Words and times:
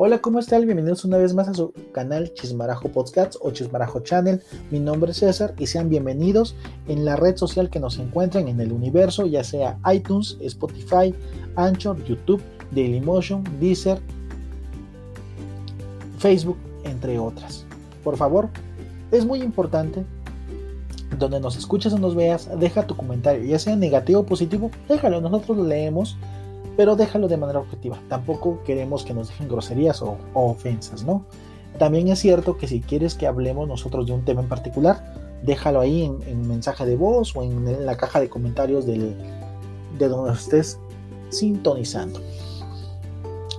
Hola, 0.00 0.20
¿cómo 0.20 0.38
están? 0.38 0.64
Bienvenidos 0.64 1.04
una 1.04 1.18
vez 1.18 1.34
más 1.34 1.48
a 1.48 1.54
su 1.54 1.72
canal 1.90 2.32
Chismarajo 2.32 2.88
Podcasts 2.88 3.36
o 3.42 3.50
Chismarajo 3.50 3.98
Channel. 3.98 4.40
Mi 4.70 4.78
nombre 4.78 5.10
es 5.10 5.16
César 5.16 5.54
y 5.58 5.66
sean 5.66 5.88
bienvenidos 5.88 6.54
en 6.86 7.04
la 7.04 7.16
red 7.16 7.36
social 7.36 7.68
que 7.68 7.80
nos 7.80 7.98
encuentren 7.98 8.46
en 8.46 8.60
el 8.60 8.70
universo, 8.70 9.26
ya 9.26 9.42
sea 9.42 9.76
iTunes, 9.92 10.36
Spotify, 10.40 11.12
Anchor, 11.56 12.00
YouTube, 12.04 12.40
Dailymotion, 12.70 13.42
Deezer, 13.58 13.98
Facebook, 16.18 16.58
entre 16.84 17.18
otras. 17.18 17.64
Por 18.04 18.16
favor, 18.16 18.50
es 19.10 19.26
muy 19.26 19.42
importante 19.42 20.04
donde 21.18 21.40
nos 21.40 21.56
escuches 21.56 21.92
o 21.92 21.98
nos 21.98 22.14
veas, 22.14 22.48
deja 22.60 22.86
tu 22.86 22.96
comentario, 22.96 23.44
ya 23.44 23.58
sea 23.58 23.74
negativo 23.74 24.20
o 24.20 24.26
positivo, 24.26 24.70
déjalo, 24.88 25.20
nosotros 25.20 25.56
lo 25.56 25.64
leemos 25.64 26.16
pero 26.78 26.94
déjalo 26.94 27.26
de 27.26 27.36
manera 27.36 27.58
objetiva. 27.58 27.98
Tampoco 28.08 28.62
queremos 28.62 29.04
que 29.04 29.12
nos 29.12 29.26
dejen 29.26 29.48
groserías 29.48 30.00
o, 30.00 30.16
ofensas, 30.32 31.02
¿no? 31.02 31.24
También 31.76 32.06
es 32.06 32.20
cierto 32.20 32.56
que 32.56 32.68
si 32.68 32.80
quieres 32.80 33.16
que 33.16 33.26
hablemos 33.26 33.66
nosotros 33.66 34.06
de 34.06 34.12
un 34.12 34.24
tema 34.24 34.42
en 34.42 34.48
particular, 34.48 35.12
déjalo 35.42 35.80
ahí 35.80 36.04
en, 36.04 36.46
mensaje 36.46 36.86
de 36.86 36.94
voz 36.94 37.34
o 37.34 37.42
en, 37.42 37.84
la 37.84 37.96
caja 37.96 38.20
de 38.20 38.28
comentarios 38.28 38.86
de 38.86 39.16
donde 39.98 40.32
estés 40.32 40.78
sintonizando. 41.30 42.20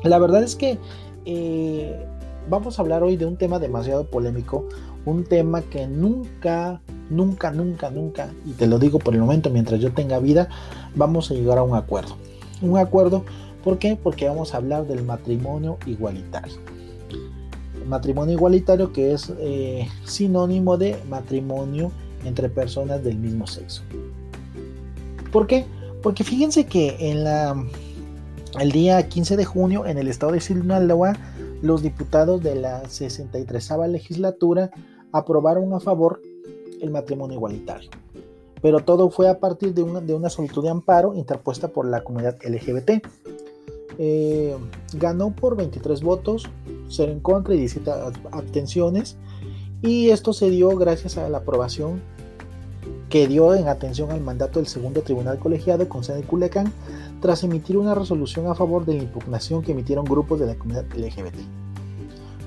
La 0.06 0.18
verdad 0.18 0.42
es 0.42 0.56
que 0.56 0.78
eh, 1.26 2.08
vamos 2.50 2.80
a 2.80 2.84
hablar 2.84 3.04
hoy 3.04 3.18
de 3.18 3.26
un 3.26 3.36
tema 3.36 3.60
demasiado 3.60 4.06
polémico, 4.06 4.64
un 5.04 5.26
tema 5.26 5.62
que 5.62 5.88
nunca, 5.88 6.82
nunca, 7.10 7.52
nunca, 7.52 7.90
nunca, 7.90 8.30
y 8.46 8.54
te 8.54 8.66
lo 8.66 8.80
digo 8.80 8.98
por 8.98 9.14
el 9.14 9.20
momento, 9.20 9.50
mientras 9.50 9.82
yo 9.82 9.92
tenga 9.92 10.20
vida, 10.20 10.48
vamos 10.96 11.30
a 11.32 11.34
llegar 11.34 11.58
a 11.58 11.64
un 11.64 11.76
acuerdo 11.76 12.16
un 12.62 12.78
acuerdo. 12.78 13.24
¿Por 13.64 13.78
qué? 13.78 13.98
Porque 14.02 14.28
vamos 14.28 14.54
a 14.54 14.58
hablar 14.58 14.88
del 14.88 15.04
matrimonio 15.04 15.78
igualitario. 15.86 16.56
matrimonio 17.86 18.36
igualitario 18.36 18.94
que 18.94 19.14
es 19.14 19.34
eh, 19.40 19.88
sinónimo 20.06 20.78
de 20.78 20.98
matrimonio 21.10 21.92
entre 22.24 22.50
personas 22.50 23.04
del 23.04 23.18
mismo 23.18 23.48
sexo. 23.48 23.82
¿Por 25.32 25.48
qué? 25.48 25.66
Porque 26.02 26.24
fíjense 26.24 26.66
que 26.66 26.96
en 27.00 27.24
la 27.24 27.66
el 28.60 28.72
día 28.72 29.08
15 29.08 29.38
de 29.38 29.46
junio 29.46 29.86
en 29.86 29.98
el 29.98 30.08
estado 30.08 30.32
de 30.32 30.42
Sinaloa 30.42 31.16
los 31.62 31.84
diputados 31.84 32.42
de 32.42 32.56
la 32.56 32.88
63 32.88 33.70
legislatura 33.90 34.72
aprobaron 35.12 35.74
a 35.74 35.80
favor 35.80 36.22
el 36.82 36.90
matrimonio 36.90 37.36
igualitario 37.36 37.90
pero 38.62 38.80
todo 38.82 39.10
fue 39.10 39.30
a 39.30 39.40
partir 39.40 39.74
de 39.74 39.84
una, 39.84 40.02
de 40.02 40.14
una 40.14 40.30
solicitud 40.30 40.64
de 40.64 40.70
amparo 40.70 41.14
interpuesta 41.14 41.70
por 41.70 41.88
la 41.88 42.04
comunidad 42.04 42.38
LGBT. 42.44 43.06
Eh, 43.98 44.56
ganó 44.94 45.32
por 45.32 45.56
23 45.58 46.02
votos, 46.02 46.50
0 46.90 47.12
en 47.12 47.20
contra 47.20 47.54
y 47.54 47.60
17 47.60 47.92
abstenciones, 48.32 49.18
y 49.82 50.10
esto 50.10 50.34
se 50.34 50.50
dio 50.50 50.70
gracias 50.78 51.18
a 51.18 51.30
la 51.30 51.40
aprobación 51.40 52.02
que 53.10 53.28
dio 53.28 53.56
en 53.56 53.68
atención 53.68 54.12
al 54.12 54.22
mandato 54.22 54.60
del 54.60 54.68
segundo 54.68 55.02
tribunal 55.02 55.40
colegiado 55.40 55.90
con 55.90 56.04
sede 56.04 56.20
en 56.20 56.26
Culiacán 56.26 56.72
tras 57.22 57.44
emitir 57.44 57.78
una 57.78 57.96
resolución 57.96 58.48
a 58.48 58.56
favor 58.56 58.86
de 58.86 58.96
la 58.96 59.04
impugnación 59.04 59.62
que 59.62 59.72
emitieron 59.72 60.06
grupos 60.06 60.40
de 60.40 60.46
la 60.46 60.56
comunidad 60.56 60.86
LGBT. 60.96 61.36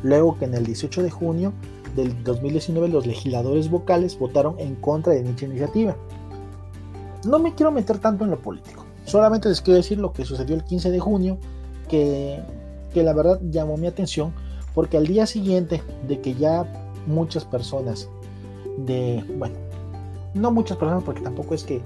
Luego 0.03 0.39
que 0.39 0.47
en 0.47 0.55
el 0.55 0.65
18 0.65 1.03
de 1.03 1.11
junio 1.11 1.53
del 1.95 2.23
2019 2.25 2.89
los 2.89 3.07
legisladores 3.07 3.71
vocales 3.71 4.19
votaron 4.19 4.59
en 4.59 4.75
contra 4.77 5.13
de 5.13 5.23
dicha 5.23 5.47
iniciativa. 5.47 5.97
No 7.25 7.39
me 7.39 7.55
quiero 7.55 7.71
meter 7.71 7.99
tanto 7.99 8.25
en 8.25 8.31
lo 8.31 8.41
político, 8.41 8.85
solamente 9.05 9.49
les 9.49 9.61
quiero 9.61 9.77
decir 9.77 9.99
lo 9.99 10.13
que 10.13 10.25
sucedió 10.25 10.55
el 10.55 10.65
15 10.65 10.91
de 10.91 10.99
junio, 10.99 11.39
que, 11.89 12.41
que 12.93 13.03
la 13.03 13.13
verdad 13.13 13.41
llamó 13.51 13.77
mi 13.77 13.87
atención, 13.87 14.33
porque 14.75 14.97
al 14.97 15.07
día 15.07 15.27
siguiente 15.27 15.83
de 16.09 16.21
que 16.21 16.35
ya 16.35 16.67
muchas 17.07 17.45
personas 17.45 18.09
de, 18.79 19.25
bueno, 19.37 19.57
no 20.35 20.51
muchas 20.51 20.77
personas 20.77 21.05
porque 21.05 21.21
tampoco 21.21 21.55
es 21.55 21.65
que 21.65 21.83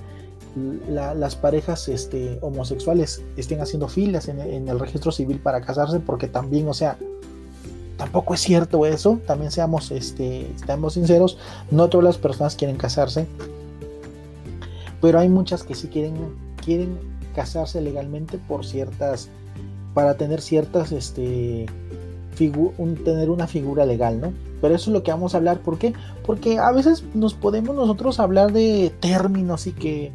las 0.88 1.36
parejas 1.36 1.86
este, 1.88 2.38
homosexuales 2.40 3.22
estén 3.36 3.60
haciendo 3.60 3.88
filas 3.88 4.28
en, 4.28 4.40
en, 4.40 4.68
el 4.68 4.78
registro 4.78 5.12
civil 5.12 5.38
para 5.38 5.60
casarse, 5.60 6.00
porque 6.00 6.28
también, 6.28 6.66
o 6.66 6.72
sea, 6.72 6.96
tampoco 7.96 8.34
es 8.34 8.40
cierto 8.40 8.86
eso, 8.86 9.20
también 9.26 9.50
seamos, 9.50 9.90
este, 9.90 10.50
estamos 10.54 10.94
sinceros, 10.94 11.38
no 11.70 11.88
todas 11.88 12.04
las 12.04 12.18
personas 12.18 12.56
quieren 12.56 12.76
casarse, 12.76 13.26
pero 15.00 15.18
hay 15.18 15.28
muchas 15.28 15.62
que 15.62 15.74
sí 15.74 15.88
quieren, 15.88 16.14
quieren 16.64 16.98
casarse 17.34 17.80
legalmente 17.80 18.38
por 18.38 18.64
ciertas, 18.64 19.28
para 19.94 20.16
tener 20.16 20.40
ciertas, 20.40 20.92
este, 20.92 21.66
tener 22.36 23.30
una 23.30 23.46
figura 23.46 23.86
legal, 23.86 24.20
¿no? 24.20 24.32
Pero 24.60 24.74
eso 24.74 24.90
es 24.90 24.94
lo 24.94 25.02
que 25.02 25.10
vamos 25.10 25.34
a 25.34 25.38
hablar, 25.38 25.60
¿por 25.60 25.78
qué? 25.78 25.94
Porque 26.24 26.58
a 26.58 26.70
veces 26.70 27.04
nos 27.14 27.34
podemos 27.34 27.74
nosotros 27.74 28.20
hablar 28.20 28.52
de 28.52 28.92
términos 29.00 29.66
y 29.66 29.72
que 29.72 30.12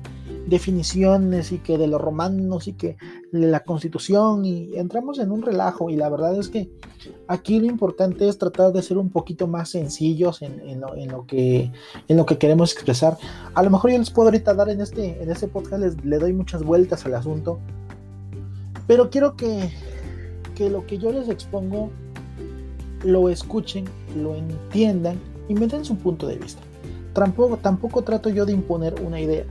definiciones 0.47 1.51
y 1.51 1.59
que 1.59 1.77
de 1.77 1.87
los 1.87 2.01
romanos 2.01 2.67
y 2.67 2.73
que 2.73 2.97
la 3.31 3.61
constitución 3.61 4.43
y 4.45 4.75
entramos 4.75 5.17
en 5.19 5.31
un 5.31 5.41
relajo 5.41 5.89
y 5.89 5.95
la 5.95 6.09
verdad 6.09 6.37
es 6.37 6.49
que 6.49 6.69
aquí 7.27 7.59
lo 7.59 7.65
importante 7.67 8.27
es 8.27 8.37
tratar 8.37 8.73
de 8.73 8.81
ser 8.81 8.97
un 8.97 9.09
poquito 9.09 9.47
más 9.47 9.69
sencillos 9.69 10.41
en, 10.41 10.81
lo, 11.09 11.25
que, 11.25 11.71
en 12.07 12.17
lo 12.17 12.25
que 12.25 12.37
queremos 12.37 12.73
expresar. 12.73 13.17
A 13.53 13.63
lo 13.63 13.69
mejor 13.69 13.91
yo 13.91 13.97
les 13.97 14.09
puedo 14.09 14.27
ahorita 14.27 14.53
dar 14.53 14.69
en 14.69 14.81
este, 14.81 15.21
en 15.21 15.31
este 15.31 15.47
podcast, 15.47 15.81
les, 15.81 16.05
le 16.05 16.17
doy 16.17 16.33
muchas 16.33 16.63
vueltas 16.63 17.05
al 17.05 17.15
asunto, 17.15 17.59
pero 18.85 19.09
quiero 19.09 19.35
que, 19.37 19.71
que 20.55 20.69
lo 20.69 20.85
que 20.85 20.97
yo 20.97 21.11
les 21.11 21.29
expongo 21.29 21.89
lo 23.03 23.29
escuchen, 23.29 23.85
lo 24.15 24.35
entiendan 24.35 25.17
y 25.47 25.53
me 25.53 25.67
den 25.67 25.85
su 25.85 25.95
punto 25.95 26.27
de 26.27 26.35
vista. 26.35 26.61
Tampoco, 27.13 27.57
tampoco 27.57 28.03
trato 28.03 28.29
yo 28.29 28.45
de 28.45 28.53
imponer 28.53 28.95
una 29.01 29.19
idea 29.19 29.45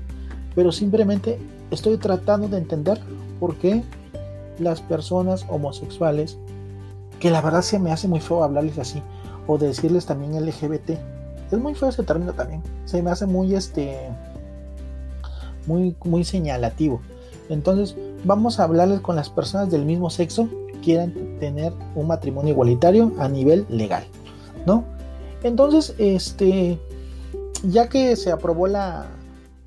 pero 0.54 0.72
simplemente 0.72 1.38
estoy 1.70 1.96
tratando 1.96 2.48
de 2.48 2.58
entender 2.58 3.00
por 3.38 3.56
qué 3.56 3.82
las 4.58 4.80
personas 4.80 5.46
homosexuales, 5.48 6.36
que 7.18 7.30
la 7.30 7.40
verdad 7.40 7.62
se 7.62 7.78
me 7.78 7.92
hace 7.92 8.08
muy 8.08 8.20
feo 8.20 8.44
hablarles 8.44 8.78
así, 8.78 9.02
o 9.46 9.58
decirles 9.58 10.06
también 10.06 10.44
LGBT, 10.44 10.90
es 11.50 11.58
muy 11.58 11.74
feo 11.74 11.88
ese 11.88 12.02
término 12.02 12.32
también, 12.32 12.62
se 12.84 13.02
me 13.02 13.10
hace 13.10 13.26
muy 13.26 13.54
este, 13.54 13.96
muy, 15.66 15.96
muy 16.04 16.24
señalativo. 16.24 17.00
Entonces, 17.48 17.96
vamos 18.24 18.60
a 18.60 18.64
hablarles 18.64 19.00
con 19.00 19.16
las 19.16 19.28
personas 19.28 19.70
del 19.70 19.84
mismo 19.84 20.10
sexo 20.10 20.48
quieran 20.82 21.12
tener 21.40 21.72
un 21.94 22.06
matrimonio 22.06 22.52
igualitario 22.52 23.12
a 23.18 23.28
nivel 23.28 23.66
legal, 23.68 24.04
¿no? 24.66 24.84
Entonces, 25.42 25.94
este, 25.98 26.78
ya 27.64 27.88
que 27.88 28.16
se 28.16 28.30
aprobó 28.30 28.66
la, 28.66 29.06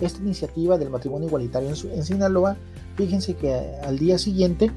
esta 0.05 0.21
iniciativa 0.21 0.77
del 0.77 0.89
matrimonio 0.89 1.27
igualitario 1.27 1.69
en, 1.69 2.03
Sinaloa, 2.03 2.57
fíjense 2.95 3.35
que 3.35 3.53
al 3.83 3.97
día 3.99 4.17
siguiente 4.17 4.71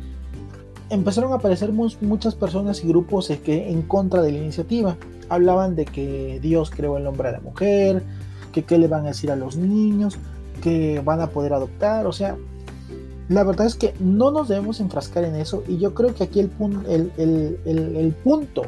empezaron 0.91 1.33
a 1.33 1.37
aparecer 1.37 1.73
muchas 1.73 2.35
personas 2.35 2.83
y 2.85 2.89
grupos 2.89 3.29
que 3.45 3.71
en 3.71 3.83
contra 3.83 4.23
de 4.23 4.33
la 4.33 4.39
iniciativa. 4.39 4.97
Hablaban 5.29 5.75
de 5.75 5.85
que 5.85 6.39
Dios 6.41 6.71
creó 6.71 6.97
el 6.97 7.07
hombre 7.07 7.29
a 7.29 7.33
la 7.33 7.41
mujer, 7.41 8.03
que 8.53 8.65
qué 8.65 8.79
le 8.79 8.87
van 8.87 9.05
a 9.05 9.09
decir 9.09 9.31
a 9.31 9.37
los 9.37 9.57
niños, 9.57 10.17
que 10.63 11.01
van 11.05 11.21
a 11.21 11.31
poder 11.31 11.53
adoptar, 11.53 12.07
o 12.07 12.13
sea, 12.13 12.37
la 13.29 13.43
verdad 13.43 13.67
es 13.67 13.75
que 13.75 13.93
no 13.99 14.31
nos 14.31 14.49
debemos 14.49 14.79
enfrascar 14.79 15.25
en 15.25 15.35
eso 15.35 15.65
y 15.67 15.79
yo 15.79 15.95
creo 15.95 16.15
que 16.15 16.25
aquí 16.25 16.39
el, 16.39 16.51
el, 17.17 17.59
el 17.67 18.15
punto 18.23 18.63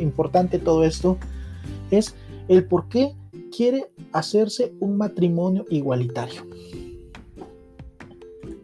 importante 0.00 0.58
de 0.58 0.64
todo 0.64 0.84
esto 0.84 1.18
es 1.90 2.14
el 2.48 2.64
por 2.64 2.88
qué 2.88 3.14
quiere 3.54 3.90
hacerse 4.12 4.72
un 4.80 4.96
matrimonio 4.96 5.64
igualitario. 5.70 6.46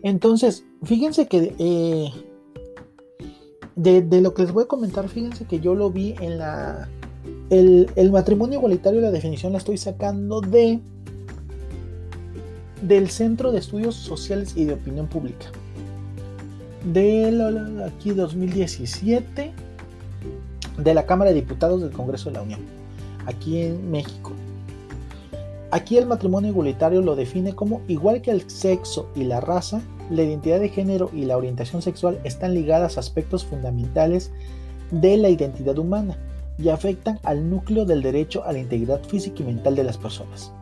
Entonces, 0.02 0.64
fíjense 0.82 1.26
que 1.26 1.54
eh, 1.58 2.10
de, 3.76 4.20
lo 4.20 4.34
que 4.34 4.42
les 4.42 4.52
voy 4.52 4.64
a 4.64 4.66
comentar, 4.66 5.08
fíjense 5.08 5.44
que 5.44 5.60
yo 5.60 5.74
lo 5.74 5.90
vi 5.90 6.14
en 6.20 6.38
la... 6.38 6.88
El, 7.50 8.10
matrimonio 8.12 8.58
igualitario, 8.58 9.00
la 9.00 9.10
definición 9.10 9.52
la 9.52 9.58
estoy 9.58 9.76
sacando 9.76 10.40
de 10.40 10.80
del 12.82 13.10
Centro 13.10 13.52
de 13.52 13.58
Estudios 13.58 13.94
Sociales 13.94 14.54
y 14.56 14.64
de 14.64 14.74
Opinión 14.74 15.06
Pública. 15.06 15.46
De 16.92 17.26
aquí 17.84 18.10
2017 18.10 19.52
de 20.78 20.94
la 20.94 21.04
Cámara 21.04 21.30
de 21.30 21.36
Diputados 21.36 21.82
del 21.82 21.90
Congreso 21.90 22.30
de 22.30 22.36
la 22.36 22.42
Unión, 22.42 22.60
aquí 23.26 23.58
en 23.60 23.90
México. 23.90 24.32
Aquí 25.72 25.96
el 25.98 26.06
matrimonio 26.06 26.50
igualitario 26.50 27.00
lo 27.00 27.14
define 27.14 27.54
como 27.54 27.82
igual 27.86 28.22
que 28.22 28.32
el 28.32 28.50
sexo 28.50 29.08
y 29.14 29.22
la 29.22 29.40
raza, 29.40 29.80
la 30.10 30.22
identidad 30.22 30.58
de 30.58 30.68
género 30.68 31.10
y 31.12 31.24
la 31.24 31.36
orientación 31.36 31.80
sexual 31.80 32.18
están 32.24 32.54
ligadas 32.54 32.96
a 32.96 33.00
aspectos 33.00 33.44
fundamentales 33.44 34.32
de 34.90 35.16
la 35.16 35.28
identidad 35.28 35.78
humana 35.78 36.18
y 36.58 36.70
afectan 36.70 37.20
al 37.22 37.48
núcleo 37.48 37.84
del 37.84 38.02
derecho 38.02 38.44
a 38.44 38.52
la 38.52 38.58
integridad 38.58 39.02
física 39.04 39.42
y 39.42 39.46
mental 39.46 39.76
de 39.76 39.84
las 39.84 39.96
personas. 39.96 40.52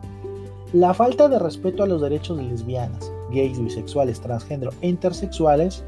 La 0.73 0.93
falta 0.93 1.27
de 1.27 1.39
respeto 1.39 1.81
a 1.81 1.87
los 1.87 2.01
derechos 2.01 2.37
de 2.37 2.43
lesbianas, 2.43 3.11
gays, 3.31 3.59
bisexuales, 3.59 4.21
transgénero 4.21 4.71
e 4.81 4.89
intersexuales 4.89 5.83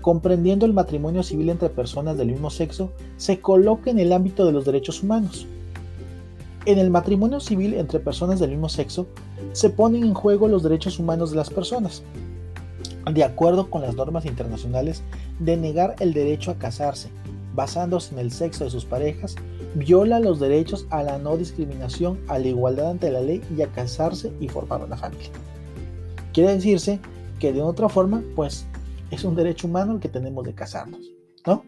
comprendiendo 0.00 0.64
el 0.64 0.72
matrimonio 0.72 1.22
civil 1.22 1.50
entre 1.50 1.68
personas 1.68 2.16
del 2.16 2.28
mismo 2.28 2.48
sexo, 2.48 2.90
se 3.18 3.40
coloca 3.40 3.90
en 3.90 3.98
el 3.98 4.14
ámbito 4.14 4.46
de 4.46 4.52
los 4.52 4.64
derechos 4.64 5.02
humanos. 5.02 5.46
En 6.66 6.78
el 6.78 6.90
matrimonio 6.90 7.40
civil 7.40 7.74
entre 7.74 8.00
personas 8.00 8.40
del 8.40 8.50
mismo 8.50 8.68
sexo, 8.68 9.06
se 9.52 9.70
ponen 9.70 10.04
en 10.04 10.14
juego 10.14 10.48
los 10.48 10.62
derechos 10.62 10.98
humanos 10.98 11.30
de 11.30 11.36
las 11.36 11.50
personas. 11.50 12.02
De 13.10 13.24
acuerdo 13.24 13.70
con 13.70 13.82
las 13.82 13.94
normas 13.94 14.26
internacionales, 14.26 15.02
de 15.38 15.56
negar 15.56 15.96
el 16.00 16.12
derecho 16.12 16.50
a 16.50 16.58
casarse, 16.58 17.08
basándose 17.54 18.14
en 18.14 18.20
el 18.20 18.32
sexo 18.32 18.64
de 18.64 18.70
sus 18.70 18.84
parejas, 18.84 19.36
viola 19.74 20.20
los 20.20 20.40
derechos 20.40 20.86
a 20.90 21.02
la 21.02 21.18
no 21.18 21.36
discriminación, 21.36 22.18
a 22.28 22.38
la 22.38 22.48
igualdad 22.48 22.90
ante 22.90 23.10
la 23.10 23.20
ley 23.20 23.42
y 23.56 23.62
a 23.62 23.68
casarse 23.68 24.32
y 24.40 24.48
formar 24.48 24.84
una 24.84 24.96
familia. 24.96 25.30
Quiere 26.32 26.54
decirse 26.54 27.00
que 27.38 27.52
de 27.52 27.62
otra 27.62 27.88
forma, 27.88 28.22
pues 28.36 28.66
es 29.10 29.24
un 29.24 29.34
derecho 29.34 29.68
humano 29.68 29.94
el 29.94 30.00
que 30.00 30.08
tenemos 30.08 30.44
de 30.44 30.54
casarnos, 30.54 31.00
¿no? 31.46 31.64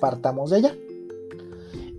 Partamos 0.00 0.50
de 0.50 0.56
allá. 0.56 0.74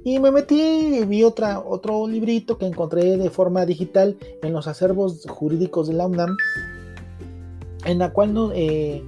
Y 0.08 0.20
me 0.20 0.32
metí 0.32 0.62
y 0.62 1.04
vi 1.04 1.26
otra, 1.26 1.60
otro 1.60 2.08
librito 2.08 2.58
que 2.58 2.66
encontré 2.66 3.18
de 3.18 3.30
forma 3.30 3.66
digital 3.66 4.16
en 4.42 4.54
los 4.54 4.66
acervos 4.66 5.26
jurídicos 5.28 5.90
de 5.90 5.96
la 5.96 6.08
UNAM, 6.08 6.38
en 7.84 8.00
la 8.00 8.14
cual 8.14 8.34
no, 8.34 8.54
eh, 8.54 9.04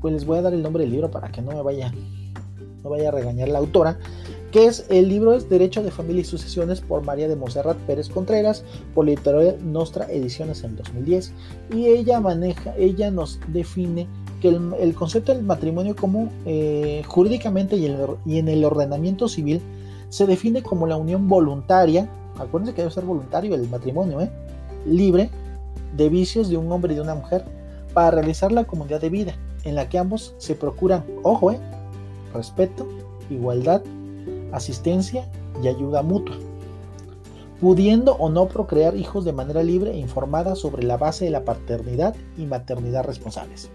pues 0.00 0.12
les 0.12 0.24
voy 0.24 0.38
a 0.38 0.42
dar 0.42 0.52
el 0.52 0.60
nombre 0.60 0.82
del 0.82 0.90
libro 0.90 1.08
para 1.08 1.30
que 1.30 1.40
no 1.40 1.52
me 1.52 1.62
vaya, 1.62 1.94
no 2.82 2.90
vaya 2.90 3.10
a 3.10 3.12
regañar 3.12 3.46
la 3.46 3.60
autora, 3.60 3.96
que 4.50 4.66
es 4.66 4.86
el 4.88 5.08
libro 5.08 5.34
es 5.34 5.48
Derecho 5.48 5.84
de 5.84 5.92
Familia 5.92 6.22
y 6.22 6.24
Sucesiones 6.24 6.80
por 6.80 7.04
María 7.04 7.28
de 7.28 7.36
Monserrat 7.36 7.76
Pérez 7.86 8.08
Contreras, 8.08 8.64
por 8.92 9.06
Literaria 9.06 9.54
Nostra 9.62 10.10
Ediciones 10.10 10.64
en 10.64 10.74
2010, 10.74 11.32
y 11.72 11.86
ella 11.86 12.18
maneja, 12.18 12.74
ella 12.76 13.12
nos 13.12 13.38
define 13.52 14.08
que 14.42 14.48
el, 14.48 14.94
concepto 14.96 15.32
del 15.32 15.44
matrimonio 15.44 15.94
como 15.94 16.28
eh, 16.44 17.04
jurídicamente 17.06 17.76
y, 17.76 17.86
y 18.26 18.38
en 18.38 18.48
el 18.48 18.64
ordenamiento 18.64 19.28
civil 19.28 19.60
se 20.08 20.26
define 20.26 20.62
como 20.62 20.86
la 20.86 20.96
unión 20.96 21.28
voluntaria, 21.28 22.08
acuérdense 22.38 22.74
que 22.74 22.82
debe 22.82 22.92
ser 22.92 23.04
voluntario 23.04 23.54
el 23.54 23.68
matrimonio, 23.68 24.20
¿eh? 24.20 24.30
libre 24.86 25.30
de 25.96 26.08
vicios 26.08 26.48
de 26.48 26.56
un 26.56 26.70
hombre 26.70 26.92
y 26.92 26.96
de 26.96 27.02
una 27.02 27.14
mujer 27.14 27.44
para 27.92 28.10
realizar 28.10 28.52
la 28.52 28.64
comunidad 28.64 29.00
de 29.00 29.10
vida 29.10 29.34
en 29.64 29.74
la 29.74 29.88
que 29.88 29.98
ambos 29.98 30.34
se 30.38 30.54
procuran, 30.54 31.04
ojo, 31.22 31.50
eh, 31.50 31.60
respeto, 32.34 32.86
igualdad, 33.30 33.82
asistencia 34.52 35.28
y 35.62 35.68
ayuda 35.68 36.02
mutua, 36.02 36.36
pudiendo 37.60 38.14
o 38.16 38.28
no 38.28 38.46
procrear 38.46 38.96
hijos 38.96 39.24
de 39.24 39.32
manera 39.32 39.62
libre 39.62 39.92
e 39.92 39.98
informada 39.98 40.54
sobre 40.54 40.82
la 40.82 40.96
base 40.96 41.24
de 41.24 41.30
la 41.30 41.44
paternidad 41.44 42.14
y 42.36 42.44
maternidad 42.46 43.04
responsables. 43.04 43.70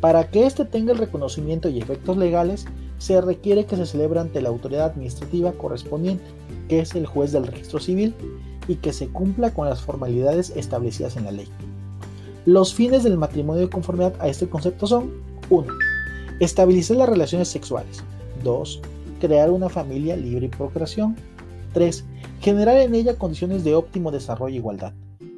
Para 0.00 0.28
que 0.28 0.44
éste 0.44 0.66
tenga 0.66 0.92
el 0.92 0.98
reconocimiento 0.98 1.68
y 1.68 1.78
efectos 1.78 2.16
legales, 2.18 2.66
se 3.04 3.20
requiere 3.20 3.66
que 3.66 3.76
se 3.76 3.84
celebre 3.84 4.18
ante 4.18 4.40
la 4.40 4.48
autoridad 4.48 4.86
administrativa 4.86 5.52
correspondiente, 5.52 6.24
que 6.70 6.80
es 6.80 6.94
el 6.94 7.04
juez 7.04 7.32
del 7.32 7.46
registro 7.46 7.78
civil, 7.78 8.14
y 8.66 8.76
que 8.76 8.94
se 8.94 9.08
cumpla 9.08 9.52
con 9.52 9.68
las 9.68 9.82
formalidades 9.82 10.54
establecidas 10.56 11.18
en 11.18 11.24
la 11.24 11.32
ley. 11.32 11.46
Los 12.46 12.72
fines 12.72 13.02
del 13.02 13.18
matrimonio 13.18 13.60
de 13.60 13.68
conformidad 13.68 14.14
a 14.20 14.28
este 14.28 14.48
concepto 14.48 14.86
son 14.86 15.12
1. 15.50 15.70
Estabilizar 16.40 16.96
las 16.96 17.10
relaciones 17.10 17.48
sexuales. 17.48 18.02
2. 18.42 18.80
Crear 19.20 19.50
una 19.50 19.68
familia 19.68 20.16
libre 20.16 20.46
y 20.46 20.48
procreación. 20.48 21.14
3. 21.74 22.06
Generar 22.40 22.78
en 22.78 22.94
ella 22.94 23.18
condiciones 23.18 23.64
de 23.64 23.74
óptimo 23.74 24.12
desarrollo 24.12 24.54
e 24.54 24.58
igualdad. 24.58 24.94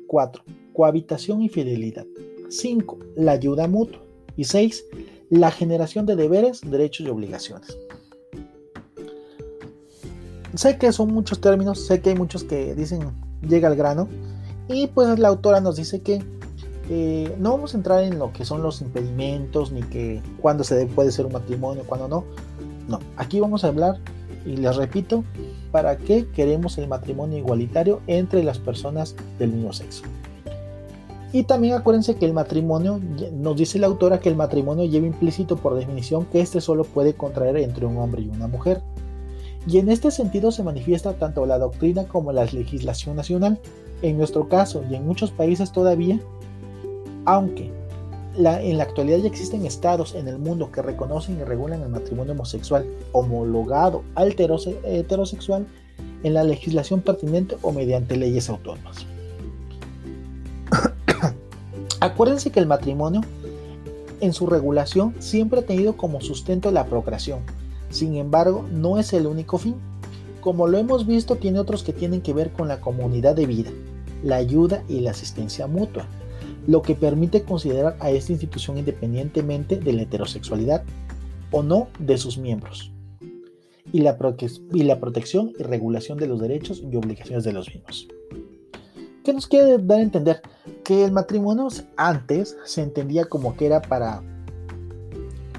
4. 0.07 0.45
Cohabitación 0.73 1.43
y 1.43 1.49
fidelidad. 1.49 2.07
5. 2.49 2.99
La 3.17 3.33
ayuda 3.33 3.67
mutua. 3.67 3.99
Y 4.37 4.45
6. 4.45 4.85
La 5.31 5.51
generación 5.51 6.07
de 6.07 6.17
deberes, 6.17 6.61
derechos 6.61 7.07
y 7.07 7.11
obligaciones. 7.11 7.77
Sé 10.55 10.79
que 10.79 10.93
son 10.93 11.13
muchos 11.13 11.41
términos, 11.41 11.85
sé 11.87 12.01
que 12.01 12.11
hay 12.11 12.17
muchos 12.17 12.45
que 12.45 12.75
dicen 12.75 13.13
llega 13.43 13.69
al 13.69 13.77
grano. 13.77 14.09
Y 14.69 14.89
pues 14.89 15.19
la 15.19 15.29
autora 15.29 15.61
nos 15.61 15.77
dice 15.77 16.01
que 16.01 16.25
eh, 16.89 17.35
no 17.39 17.53
vamos 17.53 17.75
a 17.75 17.77
entrar 17.77 18.05
en 18.05 18.19
lo 18.19 18.33
que 18.33 18.45
son 18.45 18.63
los 18.63 18.81
impedimentos, 18.81 19.73
ni 19.73 19.83
que 19.83 20.23
cuándo 20.41 20.65
se 20.65 20.87
puede 20.87 21.11
ser 21.11 21.27
un 21.27 21.33
matrimonio, 21.33 21.85
cuándo 21.87 22.09
no. 22.09 22.25
No, 22.89 23.01
aquí 23.17 23.41
vamos 23.41 23.65
a 23.65 23.69
hablar, 23.69 23.99
y 24.45 24.57
les 24.57 24.77
repito, 24.77 25.25
para 25.73 25.97
qué 25.97 26.27
queremos 26.29 26.79
el 26.79 26.87
matrimonio 26.87 27.39
igualitario 27.39 28.01
entre 28.07 28.45
las 28.45 28.59
personas 28.59 29.17
del 29.39 29.53
mismo 29.53 29.73
sexo. 29.73 30.05
Y 31.37 31.43
también 31.43 31.75
acuérdense 31.75 32.15
que 32.15 32.25
el 32.25 32.33
matrimonio, 32.33 32.99
nos 33.31 33.59
dice 33.59 33.79
la 33.79 33.89
autora 33.89 34.21
que 34.21 34.31
el 34.31 34.37
matrimonio 34.37 34.87
lleva 34.87 35.07
implícito 35.07 35.59
por 35.59 35.75
definición 35.75 36.25
que 36.25 36.41
este 36.41 36.63
solo 36.63 36.85
puede 36.85 37.13
contraer 37.13 37.59
entre 37.59 37.85
un 37.85 37.99
hombre 37.99 38.23
y 38.23 38.29
una 38.29 38.47
mujer. 38.47 38.81
Y 39.67 39.77
en 39.77 39.91
este 39.91 40.11
sentido 40.11 40.51
se 40.51 40.63
manifiesta 40.63 41.19
tanto 41.19 41.45
la 41.45 41.59
doctrina 41.59 42.05
como 42.05 42.33
la 42.33 42.47
legislación 42.47 43.17
nacional. 43.17 43.61
En 44.01 44.17
nuestro 44.17 44.49
caso 44.49 44.83
y 44.91 44.95
en 44.95 45.07
muchos 45.07 45.31
países 45.31 45.73
todavía 45.73 46.19
aunque 47.27 47.71
en 48.39 48.79
la 48.79 48.85
actualidad 48.85 49.19
ya 49.19 49.29
existen 49.29 49.67
estados 49.67 50.15
en 50.15 50.29
el 50.29 50.39
mundo 50.39 50.73
que 50.73 50.81
reconocen 50.81 51.39
y 51.39 51.45
regulan 51.45 51.83
el 51.83 51.91
matrimonio 51.91 52.33
homosexual 52.33 52.87
homologado 53.13 54.05
al 54.15 54.35
heterosexual 54.39 55.67
en 56.23 56.33
la 56.33 56.45
legislación 56.45 57.03
pertinente 57.03 57.59
o 57.61 57.73
mediante 57.73 58.17
leyes 58.17 58.49
autónomas. 58.49 59.07
Acuérdense 62.01 62.51
que 62.51 62.61
el 62.61 62.67
matrimonio 62.67 63.23
en 64.21 64.33
su 64.33 64.47
regulación 64.47 65.15
siempre 65.19 65.61
ha 65.61 65.67
tenido 65.67 65.97
como 65.97 66.21
sustento 66.21 66.71
la 66.71 66.87
procreación. 66.87 67.41
Sin 67.91 68.17
embargo, 68.17 68.65
no 68.73 68.99
es 68.99 69.13
el 69.13 69.27
único 69.27 69.59
fin. 69.59 69.77
Como 70.41 70.69
lo 70.69 70.79
hemos 70.79 71.07
visto, 71.07 71.37
tiene 71.37 71.59
otros 71.59 71.83
que 71.83 71.93
tienen 71.93 72.21
que 72.21 72.33
ver 72.33 72.53
con 72.53 72.69
la 72.69 72.81
comunidad 72.81 73.35
de 73.35 73.47
vida, 73.47 73.71
la 74.23 74.37
ayuda 74.37 74.83
y 74.89 75.01
la 75.01 75.11
asistencia 75.11 75.67
mutua 75.67 76.07
lo 76.67 76.83
que 76.83 76.95
permite 76.95 77.43
considerar 77.43 77.97
a 78.01 78.11
esta 78.11 78.33
institución 78.33 78.79
independientemente 78.79 79.77
de 79.77 79.93
la 79.93 80.03
heterosexualidad 80.03 80.83
o 81.51 81.63
no 81.63 81.89
de 81.99 82.19
sus 82.19 82.39
miembros, 82.39 82.93
y 83.93 84.01
la, 84.01 84.19
y 84.73 84.83
la 84.83 85.01
protección 85.01 85.53
y 85.59 85.63
regulación 85.63 86.19
de 86.19 86.27
los 86.27 86.41
derechos 86.41 86.83
y 86.83 86.97
obligaciones 86.97 87.45
de 87.45 87.53
los 87.53 87.73
mismos. 87.73 88.09
¿Qué 89.27 89.33
nos 89.33 89.49
quiere 89.49 89.77
dar 89.79 89.99
a 89.99 90.03
entender? 90.03 90.41
Que 90.85 91.05
el 91.05 91.11
matrimonio 91.11 91.67
antes 91.97 92.57
se 92.65 92.81
entendía 92.81 93.25
como 93.25 93.57
que 93.57 93.67
era 93.67 93.83
para 93.83 94.23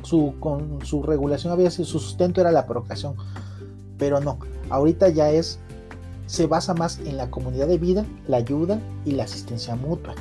su, 0.03 0.35
con 0.39 0.85
su 0.85 1.03
regulación, 1.03 1.51
había 1.51 1.69
su 1.69 1.83
sustento 1.83 2.39
era 2.39 2.53
la 2.53 2.65
procreación, 2.65 3.15
pero 3.97 4.21
no, 4.21 4.39
ahorita 4.69 5.09
ya 5.09 5.31
es, 5.31 5.59
se 6.27 6.47
basa 6.47 6.75
más 6.75 6.99
en 6.99 7.17
la 7.17 7.29
comunidad 7.29 7.67
de 7.67 7.77
vida, 7.77 8.05
la 8.29 8.37
ayuda 8.37 8.79
y 9.03 9.11
la 9.11 9.25
asistencia 9.25 9.75
mutua. 9.75 10.15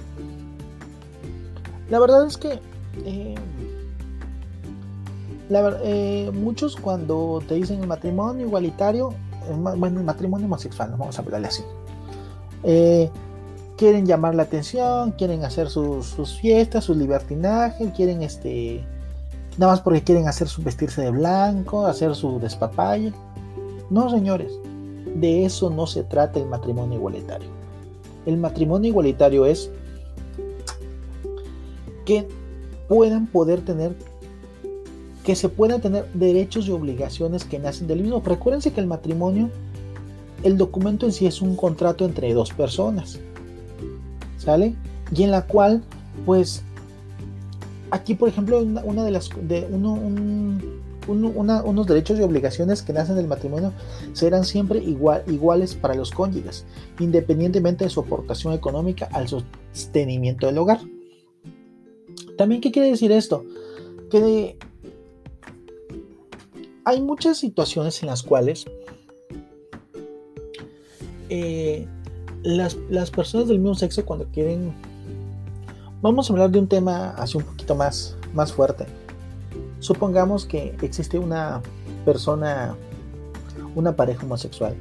La 1.89 2.01
verdad 2.01 2.27
es 2.27 2.37
que 2.37 2.59
eh, 3.05 3.37
eh, 5.51 6.31
muchos 6.35 6.75
cuando 6.75 7.41
te 7.47 7.55
dicen 7.55 7.87
matrimonio 7.87 8.45
igualitario, 8.45 9.15
bueno, 9.57 10.03
matrimonio 10.03 10.47
homosexual, 10.47 10.97
vamos 10.99 11.17
a 11.17 11.23
hablarle 11.23 11.47
así. 11.47 11.63
Eh, 12.65 13.09
quieren 13.77 14.07
llamar 14.07 14.35
la 14.35 14.45
atención, 14.45 15.13
quieren 15.13 15.45
hacer 15.45 15.69
sus, 15.69 16.39
fiestas, 16.41 16.85
su 16.85 16.95
libertinaje, 16.95 17.93
quieren 17.93 18.23
este. 18.23 18.85
Nada 19.59 19.73
más 19.73 19.81
porque 19.81 20.03
quieren 20.03 20.29
hacer 20.29 20.49
su 20.49 20.63
vestirse 20.63 21.03
de 21.03 21.11
blanco, 21.11 21.87
hacer 21.87 22.15
su 22.15 22.39
despapalle. 22.41 23.13
No, 23.89 24.11
señores, 24.11 24.53
de 25.15 25.45
eso 25.47 25.71
no 25.71 25.87
se 25.87 26.03
trata 26.03 26.39
el 26.39 26.47
matrimonio 26.47 26.99
igualitario. 26.99 27.49
El 28.27 28.37
matrimonio 28.37 28.91
igualitario 28.91 29.47
es 29.47 29.71
que 32.05 32.29
puedan 32.89 33.27
poder 33.27 33.65
tener 33.65 33.95
que 35.25 35.35
se 35.35 35.49
puedan 35.49 35.81
tener 35.81 36.07
derechos 36.15 36.69
y 36.69 36.71
obligaciones 36.71 37.45
que 37.45 37.59
nacen 37.59 37.89
del 37.89 38.01
mismo. 38.01 38.23
Recuérdense 38.25 38.73
que 38.73 38.81
el 38.81 38.87
matrimonio, 38.87 39.51
el 40.45 40.57
documento 40.57 41.05
en 41.05 41.13
sí 41.13 41.27
es 41.27 41.43
un 41.43 41.57
contrato 41.57 42.05
entre 42.05 42.33
dos 42.33 42.53
personas, 42.53 43.19
Y 45.15 45.23
en 45.23 45.31
la 45.31 45.47
cual, 45.47 45.83
pues, 46.25 46.63
aquí 47.91 48.15
por 48.15 48.29
ejemplo, 48.29 48.61
una, 48.61 49.05
de 49.05 49.11
las, 49.11 49.31
de 49.43 49.67
uno, 49.71 49.95
unos 51.65 51.87
derechos 51.87 52.19
y 52.19 52.23
obligaciones 52.23 52.83
que 52.83 52.93
nacen 52.93 53.17
del 53.17 53.27
matrimonio 53.27 53.73
serán 54.13 54.45
siempre 54.45 54.79
igual, 54.79 55.23
iguales 55.27 55.75
para 55.75 55.95
los 55.95 56.11
cónyuges, 56.11 56.65
independientemente 57.01 57.85
de 57.85 57.91
su 57.91 58.01
aportación 58.01 58.53
económica 58.53 59.09
al 59.13 59.29
sostenimiento 59.29 60.47
del 60.47 60.59
hogar. 60.59 60.81
También, 62.39 62.61
¿qué 62.61 62.71
quiere 62.71 62.91
decir 62.91 63.13
esto? 63.13 63.45
Que 64.11 64.59
hay 66.85 67.01
muchas 67.01 67.39
situaciones 67.39 68.01
en 68.03 68.09
las 68.09 68.23
cuales 68.23 68.67
eh, 71.29 71.89
las, 72.47 73.11
personas 73.11 73.49
del 73.49 73.59
mismo 73.59 73.75
sexo 73.75 74.05
cuando 74.05 74.27
quieren... 74.27 74.73
Vamos 76.03 76.31
a 76.31 76.33
hablar 76.33 76.51
de 76.51 76.59
un 76.59 76.69
tema 76.69 77.11
así 77.17 77.37
un 77.37 77.43
poquito 77.43 77.75
más, 77.75 78.17
más 78.35 78.53
fuerte. 78.53 78.87
Supongamos 79.81 80.47
que 80.47 80.77
existe 80.83 81.19
una 81.19 81.61
persona, 82.05 82.77
una 83.75 83.97
pareja 83.97 84.25
homosexual, 84.25 84.77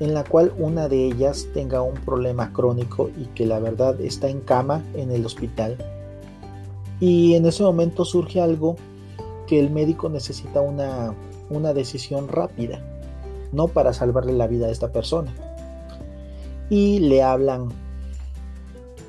en 0.00 0.14
la 0.14 0.24
cual 0.24 0.52
una 0.58 0.88
de 0.88 1.06
ellas 1.06 1.46
tenga 1.54 1.82
un 1.82 1.94
problema 1.94 2.52
crónico 2.52 3.10
y 3.16 3.26
que 3.26 3.46
la 3.46 3.60
verdad 3.60 4.00
está 4.00 4.28
en 4.28 4.40
cama 4.40 4.82
en 4.94 5.12
el 5.12 5.24
hospital. 5.24 5.76
Y 6.98 7.34
en 7.34 7.46
ese 7.46 7.62
momento 7.62 8.04
surge 8.04 8.40
algo 8.40 8.76
que 9.46 9.60
el 9.60 9.70
médico 9.70 10.08
necesita 10.08 10.60
una, 10.60 11.14
una 11.50 11.74
decisión 11.74 12.26
rápida, 12.28 12.80
no 13.52 13.68
para 13.68 13.92
salvarle 13.92 14.32
la 14.32 14.48
vida 14.48 14.66
a 14.66 14.70
esta 14.70 14.90
persona. 14.90 15.32
Y 16.72 17.00
le 17.00 17.22
hablan 17.22 17.68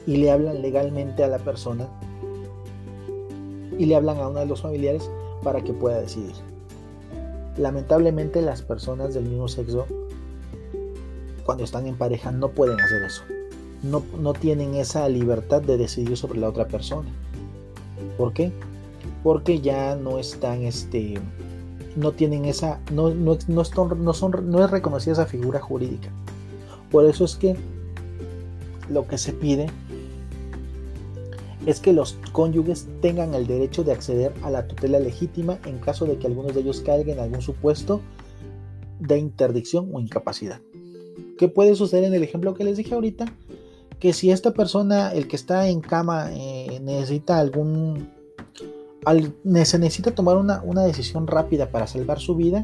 y 0.06 0.18
le 0.18 0.32
hablan 0.32 0.62
legalmente 0.62 1.24
a 1.24 1.30
la 1.30 1.40
persona 1.40 1.88
y 3.80 3.86
le 3.86 3.96
hablan 3.96 4.18
a 4.18 4.28
uno 4.28 4.42
de 4.42 4.48
los 4.48 4.64
familiares 4.64 5.10
para 5.44 5.64
que 5.64 5.72
pueda 5.72 6.02
decidir. 6.02 6.34
Lamentablemente 7.56 8.42
las 8.42 8.62
personas 8.62 9.14
del 9.14 9.30
mismo 9.30 9.48
sexo 9.48 9.86
cuando 11.46 11.64
están 11.64 11.88
en 11.88 11.96
pareja 11.96 12.34
no 12.34 12.50
pueden 12.50 12.78
hacer 12.82 13.02
eso. 13.04 13.24
No, 13.82 14.04
no 14.20 14.34
tienen 14.34 14.76
esa 14.76 15.08
libertad 15.08 15.62
de 15.62 15.78
decidir 15.78 16.18
sobre 16.18 16.42
la 16.42 16.50
otra 16.50 16.68
persona. 16.68 17.08
¿Por 18.18 18.34
qué? 18.34 18.52
Porque 19.24 19.62
ya 19.62 19.96
no 19.96 20.20
están, 20.20 20.64
este, 20.64 21.14
no 21.96 22.12
tienen 22.12 22.44
esa, 22.44 22.82
no, 22.92 23.14
no, 23.14 23.38
no, 23.48 23.64
no, 23.96 24.14
son, 24.14 24.52
no 24.52 24.66
es 24.66 24.70
reconocida 24.70 25.14
esa 25.14 25.26
figura 25.26 25.62
jurídica. 25.62 26.10
Por 26.94 27.06
eso 27.06 27.26
es 27.26 27.36
que 27.36 27.56
lo 28.88 29.08
que 29.08 29.18
se 29.18 29.34
pide 29.34 29.66
es 31.66 31.80
que 31.80 31.92
los 31.92 32.20
cónyuges 32.32 32.88
tengan 33.02 33.34
el 33.34 33.48
derecho 33.48 33.84
de 33.84 33.94
acceder 33.94 34.32
a 34.44 34.52
la 34.52 34.68
tutela 34.68 35.00
legítima 35.00 35.58
en 35.66 35.80
caso 35.80 36.06
de 36.06 36.20
que 36.20 36.28
algunos 36.28 36.54
de 36.54 36.62
ellos 36.62 36.82
caigan 36.82 37.18
en 37.18 37.20
algún 37.20 37.42
supuesto 37.42 38.00
de 39.00 39.18
interdicción 39.18 39.90
o 39.92 40.00
incapacidad. 40.00 40.62
¿Qué 41.40 41.48
puede 41.48 41.74
suceder 41.76 42.04
en 42.04 42.14
el 42.14 42.22
ejemplo 42.22 42.54
que 42.54 42.64
les 42.64 42.78
dije 42.78 42.94
ahorita? 42.94 43.26
Que 43.98 44.14
si 44.14 44.30
esta 44.30 44.54
persona, 44.54 45.14
el 45.14 45.28
que 45.28 45.36
está 45.36 45.68
en 45.70 45.82
cama, 45.82 46.30
eh, 46.32 46.80
necesita 46.80 47.40
algún... 47.40 48.08
se 49.66 49.80
necesita 49.80 50.14
tomar 50.14 50.38
una, 50.38 50.84
decisión 50.84 51.26
rápida 51.26 51.72
para 51.72 51.88
salvar 51.88 52.20
su 52.20 52.36
vida, 52.36 52.62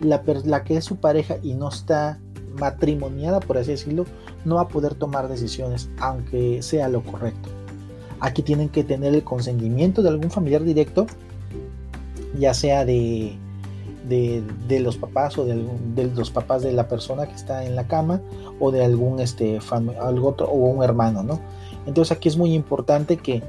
la 0.00 0.64
que 0.64 0.78
es 0.78 0.84
su 0.84 0.96
pareja 0.96 1.36
y 1.44 1.54
no 1.54 1.68
está 1.68 2.18
matrimoniada, 2.58 3.40
por 3.40 3.58
así 3.58 3.72
decirlo, 3.72 4.06
no 4.44 4.56
va 4.56 4.62
a 4.62 4.68
poder 4.68 4.94
tomar 4.94 5.28
decisiones, 5.28 5.88
aunque 5.98 6.62
sea 6.62 6.88
lo 6.88 7.02
correcto. 7.02 7.48
Aquí 8.20 8.42
tienen 8.42 8.68
que 8.68 8.84
tener 8.84 9.14
el 9.14 9.24
consentimiento 9.24 10.02
de 10.02 10.08
algún 10.08 10.30
familiar 10.30 10.64
directo, 10.64 11.06
ya 12.38 12.54
sea 12.54 12.84
de, 12.84 13.36
de, 14.08 14.80
los 14.80 14.96
papás 14.96 15.36
o 15.38 15.44
de, 15.44 15.56
los 16.14 16.30
papás 16.30 16.62
de 16.62 16.72
la 16.72 16.88
persona 16.88 17.26
que 17.26 17.34
está 17.34 17.64
en 17.64 17.76
la 17.76 17.86
cama 17.86 18.20
o 18.60 18.70
de 18.70 18.84
algún 18.84 19.20
este, 19.20 19.58
algo 20.00 20.28
otro, 20.28 20.46
o 20.46 20.54
un 20.54 20.82
hermano, 20.82 21.22
¿no? 21.22 21.40
Entonces 21.86 22.16
aquí 22.16 22.28
es 22.28 22.36
muy 22.36 22.54
importante 22.54 23.16
que 23.16 23.42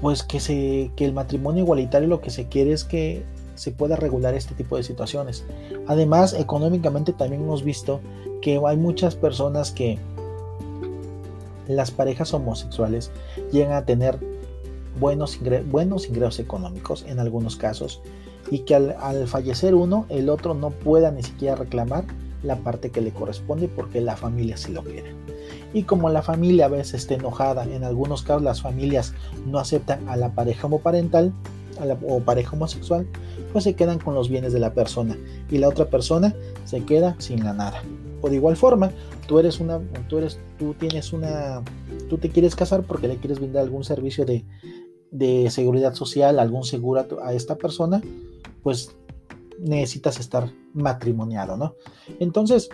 pues 0.00 0.24
que, 0.24 0.40
se, 0.40 0.90
que 0.96 1.04
el 1.04 1.12
matrimonio 1.12 1.62
igualitario 1.62 2.08
lo 2.08 2.20
que 2.20 2.30
se 2.30 2.46
quiere 2.46 2.72
es 2.72 2.82
que 2.84 3.22
se 3.54 3.70
pueda 3.70 3.96
regular 3.96 4.34
este 4.34 4.54
tipo 4.54 4.76
de 4.76 4.82
situaciones. 4.82 5.44
Además, 5.86 6.34
económicamente 6.34 7.12
también 7.12 7.42
hemos 7.42 7.64
visto 7.64 8.00
que 8.40 8.60
hay 8.66 8.76
muchas 8.76 9.14
personas 9.14 9.70
que 9.70 9.98
las 11.68 11.90
parejas 11.90 12.34
homosexuales 12.34 13.10
llegan 13.52 13.72
a 13.72 13.84
tener 13.84 14.18
buenos, 14.98 15.38
buenos 15.66 16.08
ingresos 16.08 16.40
económicos 16.40 17.04
en 17.08 17.18
algunos 17.18 17.56
casos 17.56 18.00
y 18.50 18.60
que 18.60 18.74
al, 18.74 19.26
fallecer 19.28 19.74
uno, 19.74 20.06
el 20.08 20.28
otro 20.28 20.54
no 20.54 20.70
pueda 20.70 21.10
ni 21.10 21.22
siquiera 21.22 21.54
reclamar 21.54 22.04
la 22.42 22.56
parte 22.56 22.90
que 22.90 23.00
le 23.00 23.12
corresponde 23.12 23.68
porque 23.68 24.00
la 24.00 24.16
familia 24.16 24.56
sí 24.56 24.72
lo 24.72 24.82
quiere. 24.82 25.14
Y 25.72 25.84
como 25.84 26.10
la 26.10 26.22
familia 26.22 26.66
a 26.66 26.68
veces 26.68 26.94
está 26.94 27.14
enojada, 27.14 27.64
en 27.64 27.84
algunos 27.84 28.22
casos 28.22 28.42
las 28.42 28.60
familias 28.60 29.14
no 29.46 29.58
aceptan 29.58 30.06
a 30.08 30.16
la 30.16 30.34
pareja 30.34 30.66
homoparental 30.66 31.32
o 32.06 32.20
pareja 32.20 32.54
homosexual, 32.54 33.06
pues 33.52 33.64
se 33.64 33.74
quedan 33.74 33.98
con 33.98 34.14
los 34.14 34.28
bienes 34.28 34.52
de 34.52 34.60
la 34.60 34.74
persona 34.74 35.16
y 35.50 35.58
la 35.58 35.68
otra 35.68 35.86
persona 35.86 36.34
se 36.64 36.84
queda 36.84 37.16
sin 37.18 37.44
la 37.44 37.52
nada. 37.52 37.82
O 38.20 38.28
de 38.28 38.36
igual 38.36 38.56
forma, 38.56 38.90
tú 39.26 39.38
eres 39.38 39.60
una, 39.60 39.80
tú 40.08 40.18
eres, 40.18 40.38
tú 40.58 40.74
tienes 40.74 41.12
una, 41.12 41.62
tú 42.08 42.18
te 42.18 42.30
quieres 42.30 42.54
casar 42.54 42.84
porque 42.84 43.08
le 43.08 43.16
quieres 43.16 43.38
brindar 43.38 43.62
algún 43.62 43.84
servicio 43.84 44.24
de, 44.24 44.44
seguridad 45.50 45.94
social, 45.94 46.38
algún 46.38 46.64
seguro 46.64 47.06
a, 47.22 47.32
esta 47.34 47.56
persona, 47.56 48.00
pues 48.62 48.94
necesitas 49.58 50.18
estar 50.20 50.50
matrimoniado, 50.72 51.56
¿no? 51.56 51.74
Entonces, 52.20 52.70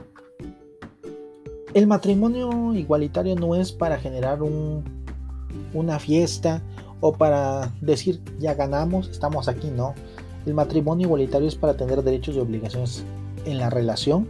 el 1.75 1.87
matrimonio 1.87 2.75
igualitario 2.75 3.35
no 3.35 3.55
es 3.55 3.73
para 3.73 3.99
generar 3.99 4.43
un, 4.43 4.85
una 5.75 5.99
fiesta 5.99 6.63
o 7.01 7.13
para 7.13 7.73
decir 7.81 8.21
ya 8.39 8.55
ganamos, 8.55 9.09
estamos 9.09 9.49
aquí, 9.49 9.71
no. 9.71 9.95
El 10.47 10.55
matrimonio 10.55 11.07
igualitario 11.07 11.49
es 11.49 11.57
para 11.57 11.77
tener 11.77 12.03
derechos 12.03 12.37
y 12.37 12.41
obligaciones 12.41 13.05
en 13.45 13.59
la 13.59 13.71
relación 13.71 14.27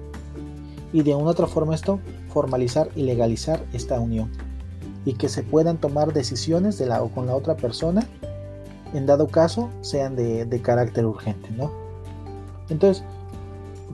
y 0.93 1.03
de 1.03 1.15
una 1.15 1.31
otra 1.31 1.47
forma 1.47 1.75
esto 1.75 2.01
formalizar 2.29 2.89
y 2.97 3.03
legalizar 3.03 3.65
esta 3.73 4.01
unión 4.01 4.31
y 5.05 5.15
que 5.15 5.29
se 5.29 5.43
puedan 5.43 5.79
tomar 5.79 6.13
decisiones 6.13 6.79
de 6.79 6.87
la 6.87 7.03
o 7.03 7.09
con 7.11 7.27
la 7.27 7.35
otra 7.35 7.57
persona 7.57 8.07
en 8.95 9.07
dado 9.07 9.29
caso 9.29 9.71
sean 9.81 10.17
de, 10.17 10.61
carácter 10.63 11.07
urgente, 11.07 11.51
¿no? 11.51 11.71
Entonces, 12.71 13.05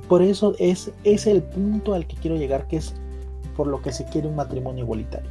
por 0.09 0.23
eso 0.23 0.55
es, 0.59 0.93
es 1.05 1.27
el 1.27 1.43
punto 1.43 1.95
al 1.95 2.07
que 2.07 2.17
quiero 2.17 2.37
llegar, 2.37 2.69
que 2.69 2.77
es 2.77 2.95
por 3.57 3.67
lo 3.67 3.83
que 3.83 3.93
se 3.93 4.05
quiere 4.05 4.29
un 4.29 4.37
matrimonio 4.37 4.85
igualitario. 4.85 5.31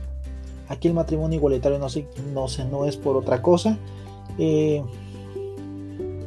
Aquí 0.68 0.88
el 0.88 0.94
matrimonio 0.94 1.38
igualitario 1.38 1.80
no, 1.80 1.88
no, 2.34 2.48
no 2.72 2.86
es 2.86 2.98
por 2.98 3.18
otra 3.18 3.42
cosa. 3.42 3.78
Eh, 4.38 4.84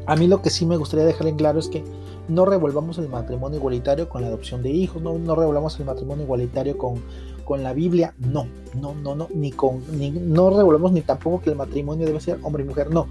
a 0.06 0.14
mí 0.16 0.26
lo 0.28 0.40
que 0.40 0.50
sí 0.50 0.66
me 0.66 0.76
gustaría 0.76 1.04
dejar 1.04 1.26
en 1.26 1.36
claro 1.36 1.58
es 1.58 1.68
que 1.68 1.82
no 2.28 2.44
revolvamos 2.44 2.98
el 2.98 3.08
matrimonio 3.08 3.58
igualitario 3.58 4.08
con 4.08 4.22
la 4.22 4.28
adopción 4.28 4.62
de 4.62 4.70
hijos, 4.70 5.02
no, 5.02 5.18
no 5.18 5.34
revolvamos 5.34 5.78
el 5.78 5.86
matrimonio 5.86 6.24
igualitario 6.24 6.76
con, 6.76 7.02
con 7.44 7.62
la 7.62 7.72
Biblia, 7.72 8.14
no, 8.18 8.46
no, 8.74 8.94
no, 8.94 9.14
no, 9.14 9.28
ni 9.34 9.52
con, 9.52 9.82
ni, 9.96 10.10
no 10.10 10.50
revolvemos 10.50 10.92
ni 10.92 11.02
tampoco 11.02 11.40
que 11.40 11.50
el 11.50 11.56
matrimonio 11.56 12.06
debe 12.06 12.20
ser 12.20 12.38
hombre 12.42 12.64
y 12.64 12.66
mujer, 12.66 12.90
no. 12.90 13.06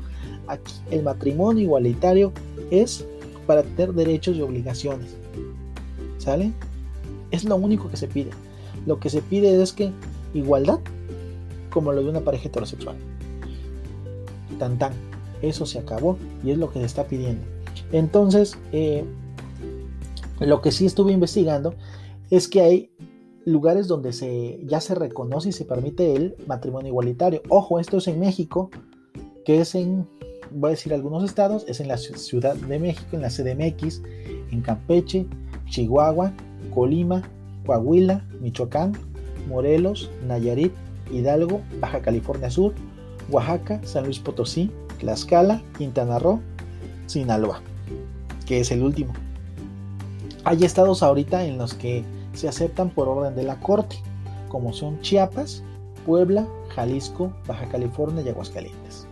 Aquí 0.47 0.73
el 0.91 1.03
matrimonio 1.03 1.63
igualitario 1.63 2.31
es 2.71 3.05
para 3.47 3.63
tener 3.63 3.93
derechos 3.93 4.35
y 4.35 4.41
obligaciones, 4.41 5.15
¿sale? 6.17 6.51
Es 7.31 7.45
lo 7.45 7.55
único 7.55 7.89
que 7.89 7.97
se 7.97 8.07
pide. 8.07 8.31
Lo 8.85 8.99
que 8.99 9.09
se 9.09 9.21
pide 9.21 9.61
es 9.61 9.73
que 9.73 9.91
igualdad, 10.33 10.79
como 11.75 11.91
lo 11.91 12.01
de 12.01 12.09
una 12.09 12.21
pareja 12.21 12.47
heterosexual. 12.47 12.95
Tan 14.57 14.79
tan, 14.79 14.93
eso 15.41 15.65
se 15.65 15.77
acabó 15.77 16.17
y 16.41 16.51
es 16.51 16.57
lo 16.57 16.71
que 16.71 16.79
se 16.79 16.85
está 16.85 17.05
pidiendo. 17.05 17.45
Entonces, 17.91 18.57
eh, 18.71 19.03
lo 20.39 20.61
que 20.61 20.71
sí 20.71 20.85
estuve 20.85 21.11
investigando 21.11 21.75
es 22.29 22.47
que 22.47 22.61
hay 22.61 22.91
lugares 23.43 23.89
donde 23.89 24.13
se, 24.13 24.61
ya 24.63 24.79
se 24.79 24.95
reconoce 24.95 25.49
y 25.49 25.51
se 25.51 25.65
permite 25.65 26.15
el 26.15 26.37
matrimonio 26.47 26.87
igualitario. 26.87 27.41
Ojo, 27.49 27.77
esto 27.77 27.97
es 27.97 28.07
en 28.07 28.21
México, 28.21 28.69
que 29.43 29.59
es 29.59 29.75
en, 29.75 30.07
voy 30.51 30.69
a 30.69 30.71
decir 30.71 30.93
algunos 30.93 31.25
estados, 31.25 31.65
es 31.67 31.81
en 31.81 31.89
la 31.89 31.97
Ciudad 31.97 32.55
de 32.55 32.79
México, 32.79 33.09
en 33.11 33.21
la 33.21 33.27
CDMX, 33.27 34.01
en 34.49 34.61
Campeche, 34.61 35.27
Chihuahua, 35.67 36.31
Colima, 36.73 37.21
Coahuila, 37.65 38.25
Michoacán, 38.39 38.93
Morelos, 39.49 40.09
Nayarit, 40.25 40.71
Hidalgo, 41.11 41.61
Baja 41.79 42.01
California 42.01 42.49
Sur, 42.49 42.73
Oaxaca, 43.29 43.81
San 43.83 44.05
Luis 44.05 44.19
Potosí, 44.19 44.71
Tlaxcala, 44.99 45.61
Quintana 45.77 46.19
Roo, 46.19 46.41
Sinaloa 47.07 47.61
que 48.45 48.59
es 48.59 48.71
el 48.71 48.83
último. 48.83 49.13
Hay 50.43 50.63
estados 50.63 51.03
ahorita 51.03 51.43
en 51.45 51.57
los 51.57 51.73
que 51.73 52.03
se 52.33 52.47
aceptan 52.47 52.89
por 52.89 53.07
orden 53.07 53.35
de 53.35 53.43
la 53.43 53.59
Corte, 53.59 53.97
como 54.49 54.73
son 54.73 54.99
Chiapas, 55.01 55.63
Puebla, 56.05 56.47
Jalisco, 56.69 57.33
Baja 57.47 57.67
California 57.67 58.23
y 58.23 58.29
Aguascalientes. 58.29 59.07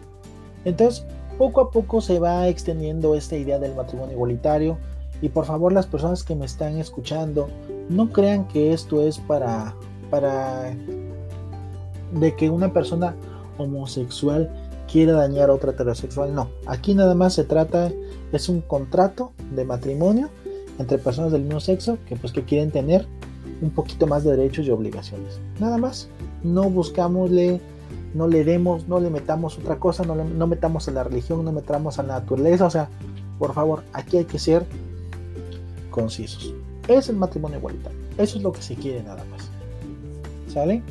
Entonces, 0.63 1.05
poco 1.37 1.61
a 1.61 1.71
poco 1.71 2.01
se 2.01 2.19
va 2.19 2.47
extendiendo 2.47 3.15
esta 3.15 3.35
idea 3.35 3.57
del 3.57 3.75
matrimonio 3.75 4.13
igualitario 4.13 4.77
y 5.21 5.29
por 5.29 5.45
favor 5.45 5.73
las 5.73 5.87
personas 5.87 6.23
que 6.23 6.35
me 6.35 6.45
están 6.45 6.77
escuchando, 6.77 7.49
no 7.89 8.11
crean 8.11 8.47
que 8.47 8.73
esto 8.73 9.01
es 9.01 9.17
para 9.19 9.75
para 10.09 10.75
de 12.13 12.35
que 12.35 12.49
una 12.49 12.73
persona 12.73 13.15
homosexual 13.57 14.49
quiera 14.91 15.13
dañar 15.13 15.49
a 15.49 15.53
otra 15.53 15.71
heterosexual, 15.71 16.33
no. 16.33 16.49
Aquí 16.65 16.93
nada 16.93 17.15
más 17.15 17.33
se 17.33 17.43
trata 17.43 17.91
es 18.31 18.49
un 18.49 18.61
contrato 18.61 19.31
de 19.51 19.65
matrimonio 19.65 20.29
entre 20.79 20.97
personas 20.97 21.31
del 21.31 21.43
mismo 21.43 21.59
sexo 21.59 21.97
que 22.07 22.15
pues 22.15 22.33
que 22.33 22.43
quieren 22.43 22.71
tener 22.71 23.07
un 23.61 23.69
poquito 23.69 24.07
más 24.07 24.23
de 24.23 24.31
derechos 24.31 24.65
y 24.65 24.71
obligaciones. 24.71 25.39
Nada 25.59 25.77
más. 25.77 26.09
No 26.43 26.69
buscamosle 26.69 27.61
no 28.13 28.27
le 28.27 28.43
demos, 28.43 28.87
no 28.87 28.99
le 28.99 29.09
metamos 29.09 29.57
otra 29.57 29.79
cosa, 29.79 30.03
no, 30.03 30.15
le, 30.15 30.23
no 30.23 30.47
metamos 30.47 30.87
a 30.87 30.91
la 30.91 31.03
religión, 31.03 31.43
no 31.43 31.51
metamos 31.51 31.99
a 31.99 32.03
la 32.03 32.19
naturaleza, 32.19 32.65
o 32.65 32.69
sea, 32.69 32.89
por 33.39 33.53
favor, 33.53 33.83
aquí 33.93 34.17
hay 34.17 34.25
que 34.25 34.39
ser 34.39 34.65
concisos. 35.89 36.53
Es 36.87 37.09
el 37.09 37.15
matrimonio 37.15 37.57
igualitario, 37.57 37.97
eso 38.17 38.37
es 38.37 38.43
lo 38.43 38.51
que 38.51 38.61
se 38.61 38.75
quiere 38.75 39.03
nada 39.03 39.23
más. 39.31 39.49
¿Sale? 40.53 40.83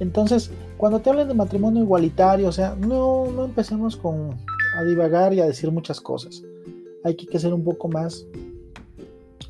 Entonces, 0.00 0.50
cuando 0.76 1.00
te 1.00 1.10
hablan 1.10 1.28
de 1.28 1.34
matrimonio 1.34 1.82
igualitario, 1.82 2.48
o 2.48 2.52
sea, 2.52 2.74
no, 2.74 3.30
no 3.30 3.44
empecemos 3.44 3.96
con 3.96 4.36
a 4.76 4.84
divagar 4.84 5.32
y 5.32 5.40
a 5.40 5.46
decir 5.46 5.70
muchas 5.70 6.00
cosas. 6.00 6.42
Hay 7.02 7.14
que 7.14 7.38
ser 7.38 7.54
un 7.54 7.64
poco 7.64 7.88
más, 7.88 8.26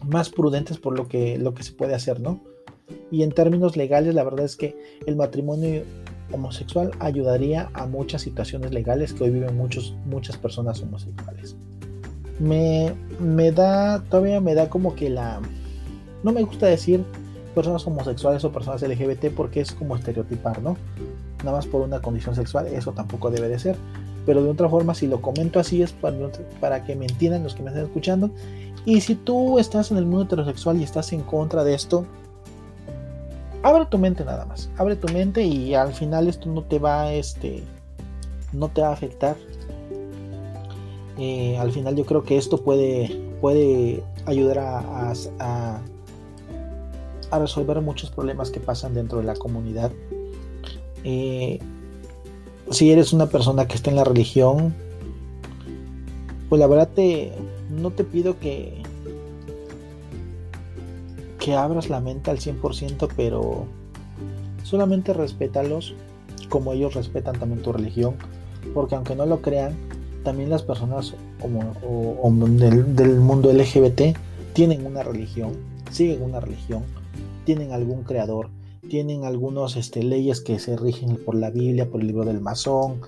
más 0.06 0.30
prudentes 0.30 0.78
por 0.78 0.96
lo 0.96 1.08
que, 1.08 1.36
lo 1.38 1.52
que 1.52 1.64
se 1.64 1.72
puede 1.72 1.94
hacer, 1.94 2.20
¿no? 2.20 2.40
Y 3.10 3.22
en 3.22 3.32
términos 3.32 3.76
legales, 3.76 4.14
la 4.14 4.22
verdad 4.22 4.44
es 4.44 4.56
que 4.56 4.76
el 5.06 5.16
matrimonio 5.16 5.82
homosexual 6.32 6.92
ayudaría 7.00 7.70
a 7.72 7.86
muchas 7.86 8.22
situaciones 8.22 8.72
legales 8.72 9.12
que 9.12 9.24
hoy 9.24 9.30
viven 9.30 9.56
muchos, 9.56 9.94
muchas 10.06 10.36
personas 10.36 10.80
homosexuales. 10.80 11.56
Me, 12.38 12.94
me 13.18 13.50
da, 13.50 14.02
todavía 14.04 14.40
me 14.40 14.54
da 14.54 14.68
como 14.68 14.94
que 14.94 15.10
la... 15.10 15.40
No 16.22 16.32
me 16.32 16.42
gusta 16.42 16.66
decir 16.66 17.04
personas 17.56 17.86
homosexuales 17.86 18.44
o 18.44 18.52
personas 18.52 18.82
LGBT 18.82 19.34
porque 19.34 19.62
es 19.62 19.72
como 19.72 19.96
estereotipar, 19.96 20.62
¿no? 20.62 20.76
Nada 21.38 21.56
más 21.56 21.66
por 21.66 21.80
una 21.80 22.02
condición 22.02 22.34
sexual, 22.34 22.66
eso 22.66 22.92
tampoco 22.92 23.30
debe 23.30 23.48
de 23.48 23.58
ser. 23.58 23.76
Pero 24.26 24.42
de 24.42 24.50
otra 24.50 24.68
forma, 24.68 24.94
si 24.94 25.06
lo 25.06 25.22
comento 25.22 25.58
así 25.58 25.82
es 25.82 25.94
para, 26.60 26.84
que 26.84 26.94
me 26.94 27.06
entiendan 27.06 27.42
los 27.44 27.54
que 27.54 27.62
me 27.62 27.70
están 27.70 27.86
escuchando. 27.86 28.30
Y 28.84 29.00
si 29.00 29.14
tú 29.14 29.58
estás 29.58 29.90
en 29.90 29.96
el 29.96 30.04
mundo 30.04 30.24
heterosexual 30.24 30.78
y 30.78 30.82
estás 30.82 31.12
en 31.14 31.22
contra 31.22 31.64
de 31.64 31.74
esto, 31.74 32.04
abre 33.62 33.86
tu 33.86 33.96
mente 33.96 34.22
nada 34.24 34.44
más. 34.44 34.68
Abre 34.76 34.96
tu 34.96 35.10
mente 35.12 35.42
y 35.42 35.74
al 35.74 35.94
final 35.94 36.28
esto 36.28 36.50
no 36.50 36.62
te 36.62 36.78
va, 36.78 37.12
este, 37.12 37.62
no 38.52 38.68
te 38.68 38.82
va 38.82 38.88
a 38.88 38.92
afectar. 38.92 39.36
Eh, 41.18 41.56
al 41.56 41.72
final 41.72 41.96
yo 41.96 42.04
creo 42.04 42.22
que 42.22 42.36
esto 42.36 42.62
puede, 42.62 43.18
puede 43.40 44.02
ayudar 44.26 44.58
a, 44.58 45.80
resolver 47.32 47.80
muchos 47.80 48.10
problemas 48.10 48.50
que 48.50 48.60
pasan 48.60 48.94
dentro 48.94 49.18
de 49.18 49.24
la 49.24 49.34
comunidad. 49.34 49.92
Eh, 51.04 51.60
si 52.70 52.90
eres 52.90 53.12
una 53.12 53.26
persona 53.26 53.66
que 53.66 53.74
está 53.74 53.90
en 53.90 53.96
la 53.96 54.04
religión, 54.04 54.74
pues 56.48 56.58
la 56.58 56.66
verdad 56.66 56.88
te, 56.94 57.32
no 57.70 57.90
te 57.90 58.04
pido 58.04 58.38
que, 58.38 58.82
que 61.38 61.54
abras 61.54 61.88
la 61.90 62.00
mente 62.00 62.30
al 62.30 62.38
100%, 62.38 63.08
pero 63.16 63.66
solamente 64.62 65.12
respétalos 65.12 65.94
como 66.48 66.72
ellos 66.72 66.94
respetan 66.94 67.38
también 67.38 67.62
tu 67.62 67.72
religión, 67.72 68.14
porque 68.74 68.94
aunque 68.94 69.14
no 69.14 69.26
lo 69.26 69.42
crean, 69.42 69.74
también 70.22 70.50
las 70.50 70.62
personas 70.62 71.14
como, 71.40 71.60
del, 72.58 73.16
mundo 73.20 73.52
LGBT 73.52 74.16
tienen 74.52 74.86
una 74.86 75.02
religión, 75.02 75.52
siguen 75.90 76.22
una 76.22 76.40
religión, 76.40 76.82
tienen 77.46 77.72
algún 77.72 78.02
creador, 78.02 78.50
tienen 78.90 79.24
algunas 79.24 79.76
este, 79.76 80.02
leyes 80.02 80.42
que 80.42 80.58
se 80.58 80.76
rigen 80.76 81.16
por 81.24 81.34
la 81.34 81.48
Biblia, 81.50 81.88
por 81.88 82.02
el 82.02 82.08
libro 82.08 82.24
del 82.24 82.42
masón, 82.42 83.00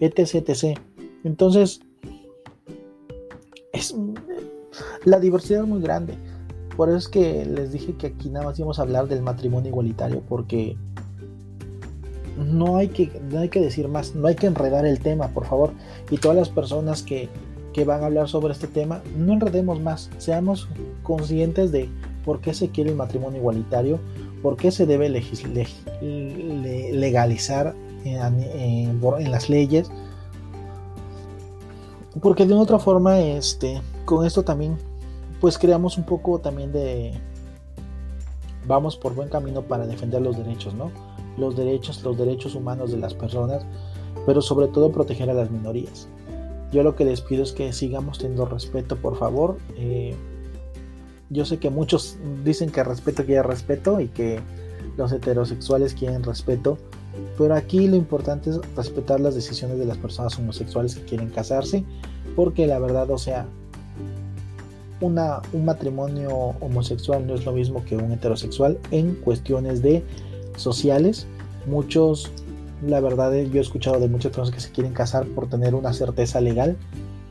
etc, 0.00 0.46
etc. 0.46 0.78
Entonces, 1.24 1.80
es, 3.72 3.94
la 5.04 5.20
diversidad 5.20 5.62
es 5.62 5.68
muy 5.68 5.80
grande. 5.80 6.18
Por 6.76 6.90
eso 6.90 6.98
es 6.98 7.08
que 7.08 7.46
les 7.46 7.72
dije 7.72 7.94
que 7.94 8.08
aquí 8.08 8.28
nada 8.28 8.46
más 8.46 8.58
íbamos 8.58 8.78
a 8.78 8.82
hablar 8.82 9.08
del 9.08 9.22
matrimonio 9.22 9.70
igualitario, 9.70 10.22
porque 10.28 10.76
no 12.36 12.76
hay 12.76 12.88
que, 12.88 13.10
no 13.30 13.38
hay 13.38 13.48
que 13.48 13.60
decir 13.60 13.88
más, 13.88 14.14
no 14.14 14.26
hay 14.26 14.34
que 14.34 14.46
enredar 14.46 14.84
el 14.84 14.98
tema, 14.98 15.28
por 15.28 15.46
favor. 15.46 15.70
Y 16.10 16.18
todas 16.18 16.36
las 16.36 16.48
personas 16.50 17.02
que, 17.02 17.30
que 17.72 17.84
van 17.84 18.02
a 18.02 18.06
hablar 18.06 18.28
sobre 18.28 18.52
este 18.52 18.66
tema, 18.66 19.00
no 19.16 19.32
enredemos 19.32 19.80
más, 19.80 20.10
seamos 20.18 20.68
conscientes 21.02 21.72
de 21.72 21.88
por 22.26 22.40
qué 22.40 22.52
se 22.52 22.68
quiere 22.68 22.90
el 22.90 22.96
matrimonio 22.96 23.38
igualitario, 23.38 23.98
por 24.42 24.58
qué 24.58 24.70
se 24.70 24.84
debe 24.84 25.08
legalizar 26.92 27.74
en, 28.04 29.00
las 29.30 29.48
leyes. 29.48 29.90
Porque 32.20 32.44
de 32.44 32.54
otra 32.54 32.78
forma, 32.78 33.20
este, 33.20 33.80
con 34.04 34.26
esto 34.26 34.42
también 34.42 34.76
pues 35.40 35.58
creamos 35.58 35.98
un 35.98 36.04
poco 36.04 36.38
también 36.38 36.72
de 36.72 37.12
vamos 38.66 38.96
por 38.96 39.14
buen 39.14 39.28
camino 39.28 39.62
para 39.62 39.86
defender 39.86 40.22
los 40.22 40.36
derechos, 40.36 40.74
¿no? 40.74 40.90
Los 41.36 41.56
derechos, 41.56 42.02
los 42.02 42.16
derechos 42.16 42.54
humanos 42.54 42.90
de 42.90 42.96
las 42.96 43.14
personas, 43.14 43.64
pero 44.24 44.40
sobre 44.40 44.68
todo 44.68 44.90
proteger 44.90 45.30
a 45.30 45.34
las 45.34 45.50
minorías. 45.50 46.08
Yo 46.72 46.82
lo 46.82 46.96
que 46.96 47.04
les 47.04 47.20
pido 47.20 47.44
es 47.44 47.52
que 47.52 47.72
sigamos 47.72 48.18
teniendo 48.18 48.46
respeto, 48.46 48.96
por 48.96 49.16
favor. 49.16 49.58
Eh, 49.76 50.16
yo 51.30 51.44
sé 51.44 51.58
que 51.58 51.70
muchos 51.70 52.16
dicen 52.44 52.70
que 52.70 52.84
respeto 52.84 53.24
quiere 53.24 53.42
respeto 53.42 54.00
y 54.00 54.08
que 54.08 54.40
los 54.96 55.12
heterosexuales 55.12 55.94
quieren 55.94 56.22
respeto, 56.22 56.78
pero 57.36 57.54
aquí 57.54 57.86
lo 57.86 57.96
importante 57.96 58.50
es 58.50 58.60
respetar 58.76 59.20
las 59.20 59.34
decisiones 59.34 59.78
de 59.78 59.84
las 59.84 59.98
personas 59.98 60.38
homosexuales 60.38 60.94
que 60.94 61.02
quieren 61.02 61.30
casarse, 61.30 61.84
porque 62.34 62.66
la 62.66 62.78
verdad, 62.78 63.10
o 63.10 63.18
sea, 63.18 63.46
una, 65.00 65.42
un 65.52 65.64
matrimonio 65.64 66.30
homosexual 66.60 67.26
no 67.26 67.34
es 67.34 67.44
lo 67.44 67.52
mismo 67.52 67.84
que 67.84 67.96
un 67.96 68.12
heterosexual 68.12 68.78
en 68.90 69.14
cuestiones 69.16 69.82
de 69.82 70.02
sociales. 70.56 71.26
Muchos, 71.66 72.30
la 72.86 73.00
verdad, 73.00 73.32
yo 73.32 73.58
he 73.58 73.62
escuchado 73.62 74.00
de 74.00 74.08
muchas 74.08 74.30
personas 74.30 74.52
que 74.52 74.60
se 74.60 74.70
quieren 74.70 74.92
casar 74.92 75.26
por 75.26 75.48
tener 75.48 75.74
una 75.74 75.92
certeza 75.92 76.40
legal, 76.40 76.76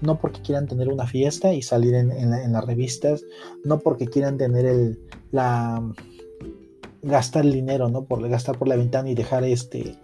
no 0.06 0.20
porque 0.20 0.42
quieran 0.42 0.68
tener 0.68 0.90
una 0.90 1.08
fiesta 1.08 1.54
y 1.54 1.62
salir 1.62 1.94
en, 1.96 2.12
en, 2.12 2.54
las 2.54 2.66
revistas, 2.66 3.24
no 3.64 3.80
porque 3.80 4.08
quieran 4.08 4.38
tener 4.38 4.66
el, 4.66 5.00
la 5.32 5.84
gastar 7.02 7.46
el 7.46 7.54
dinero, 7.54 7.90
¿no? 7.90 8.06
Por 8.06 8.28
gastar 8.28 8.58
por 8.58 8.68
la 8.68 8.76
ventana 8.76 9.10
y 9.10 9.16
dejar 9.16 9.44
este 9.44 9.96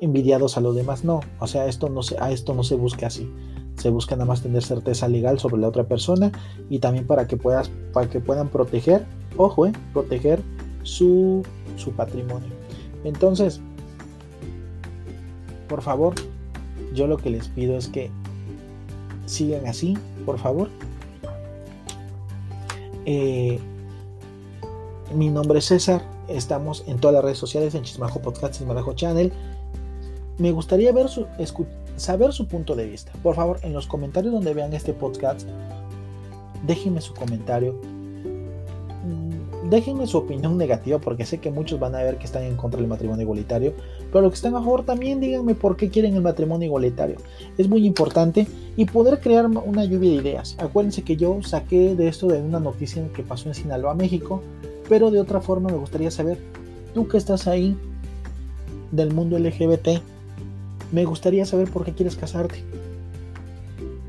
envidiados 0.00 0.56
a 0.56 0.60
los 0.60 0.74
demás. 0.74 1.04
No, 1.04 1.20
o 1.38 1.46
sea, 1.46 1.66
esto 1.66 1.88
no 1.88 2.02
se, 2.02 2.16
a 2.18 2.30
esto 2.30 2.54
no 2.54 2.62
se 2.64 2.74
busca 2.74 3.06
así 3.06 3.30
se 3.76 3.90
busca 3.90 4.14
nada 4.14 4.26
más 4.26 4.42
tener 4.42 4.62
certeza 4.62 5.08
legal 5.08 5.38
sobre 5.38 5.58
la 5.58 5.68
otra 5.68 5.84
persona 5.84 6.30
y 6.70 6.78
también 6.78 7.06
para 7.06 7.26
que 7.26 7.36
puedas 7.36 7.70
para 7.92 8.08
que 8.08 8.20
puedan 8.20 8.48
proteger 8.48 9.04
ojo 9.36 9.66
eh, 9.66 9.72
proteger 9.92 10.40
su, 10.82 11.42
su 11.76 11.92
patrimonio 11.92 12.50
entonces 13.04 13.60
por 15.68 15.82
favor 15.82 16.14
yo 16.94 17.06
lo 17.06 17.16
que 17.16 17.30
les 17.30 17.48
pido 17.48 17.76
es 17.76 17.88
que 17.88 18.10
sigan 19.26 19.66
así 19.66 19.96
por 20.24 20.38
favor 20.38 20.68
eh, 23.06 23.58
mi 25.14 25.28
nombre 25.28 25.58
es 25.58 25.66
César 25.66 26.02
estamos 26.28 26.84
en 26.86 26.98
todas 26.98 27.14
las 27.14 27.24
redes 27.24 27.38
sociales 27.38 27.74
en 27.74 27.82
Chismajo 27.82 28.20
Podcast 28.20 28.54
Chismajo 28.54 28.94
Channel 28.94 29.32
me 30.38 30.50
gustaría 30.50 30.92
ver 30.92 31.06
saber 31.96 32.32
su 32.32 32.48
punto 32.48 32.74
de 32.74 32.86
vista. 32.86 33.12
Por 33.22 33.36
favor, 33.36 33.60
en 33.62 33.72
los 33.72 33.86
comentarios 33.86 34.32
donde 34.34 34.54
vean 34.54 34.72
este 34.72 34.92
podcast, 34.92 35.46
déjenme 36.66 37.00
su 37.00 37.14
comentario. 37.14 37.80
Déjenme 39.74 40.06
su 40.06 40.18
opinión 40.18 40.56
negativa 40.56 41.00
porque 41.00 41.26
sé 41.26 41.38
que 41.38 41.50
muchos 41.50 41.80
van 41.80 41.96
a 41.96 41.98
ver 42.04 42.16
que 42.16 42.26
están 42.26 42.44
en 42.44 42.54
contra 42.54 42.78
del 42.78 42.88
matrimonio 42.88 43.24
igualitario, 43.24 43.72
pero 44.12 44.22
los 44.22 44.30
que 44.30 44.36
están 44.36 44.54
a 44.54 44.60
favor 44.60 44.84
también 44.84 45.18
díganme 45.18 45.56
por 45.56 45.76
qué 45.76 45.90
quieren 45.90 46.14
el 46.14 46.22
matrimonio 46.22 46.66
igualitario. 46.66 47.16
Es 47.58 47.68
muy 47.68 47.84
importante 47.84 48.46
y 48.76 48.84
poder 48.84 49.18
crear 49.18 49.46
una 49.46 49.84
lluvia 49.84 50.10
de 50.10 50.16
ideas. 50.16 50.54
Acuérdense 50.60 51.02
que 51.02 51.16
yo 51.16 51.42
saqué 51.42 51.96
de 51.96 52.06
esto 52.06 52.28
de 52.28 52.40
una 52.40 52.60
noticia 52.60 53.04
que 53.16 53.24
pasó 53.24 53.48
en 53.48 53.56
Sinaloa, 53.56 53.96
México, 53.96 54.42
pero 54.88 55.10
de 55.10 55.18
otra 55.18 55.40
forma 55.40 55.70
me 55.70 55.76
gustaría 55.76 56.12
saber, 56.12 56.38
tú 56.94 57.08
que 57.08 57.16
estás 57.16 57.48
ahí 57.48 57.76
del 58.92 59.12
mundo 59.12 59.36
LGBT, 59.40 59.88
me 60.92 61.04
gustaría 61.04 61.46
saber 61.46 61.68
por 61.68 61.84
qué 61.84 61.94
quieres 61.94 62.14
casarte. 62.14 62.62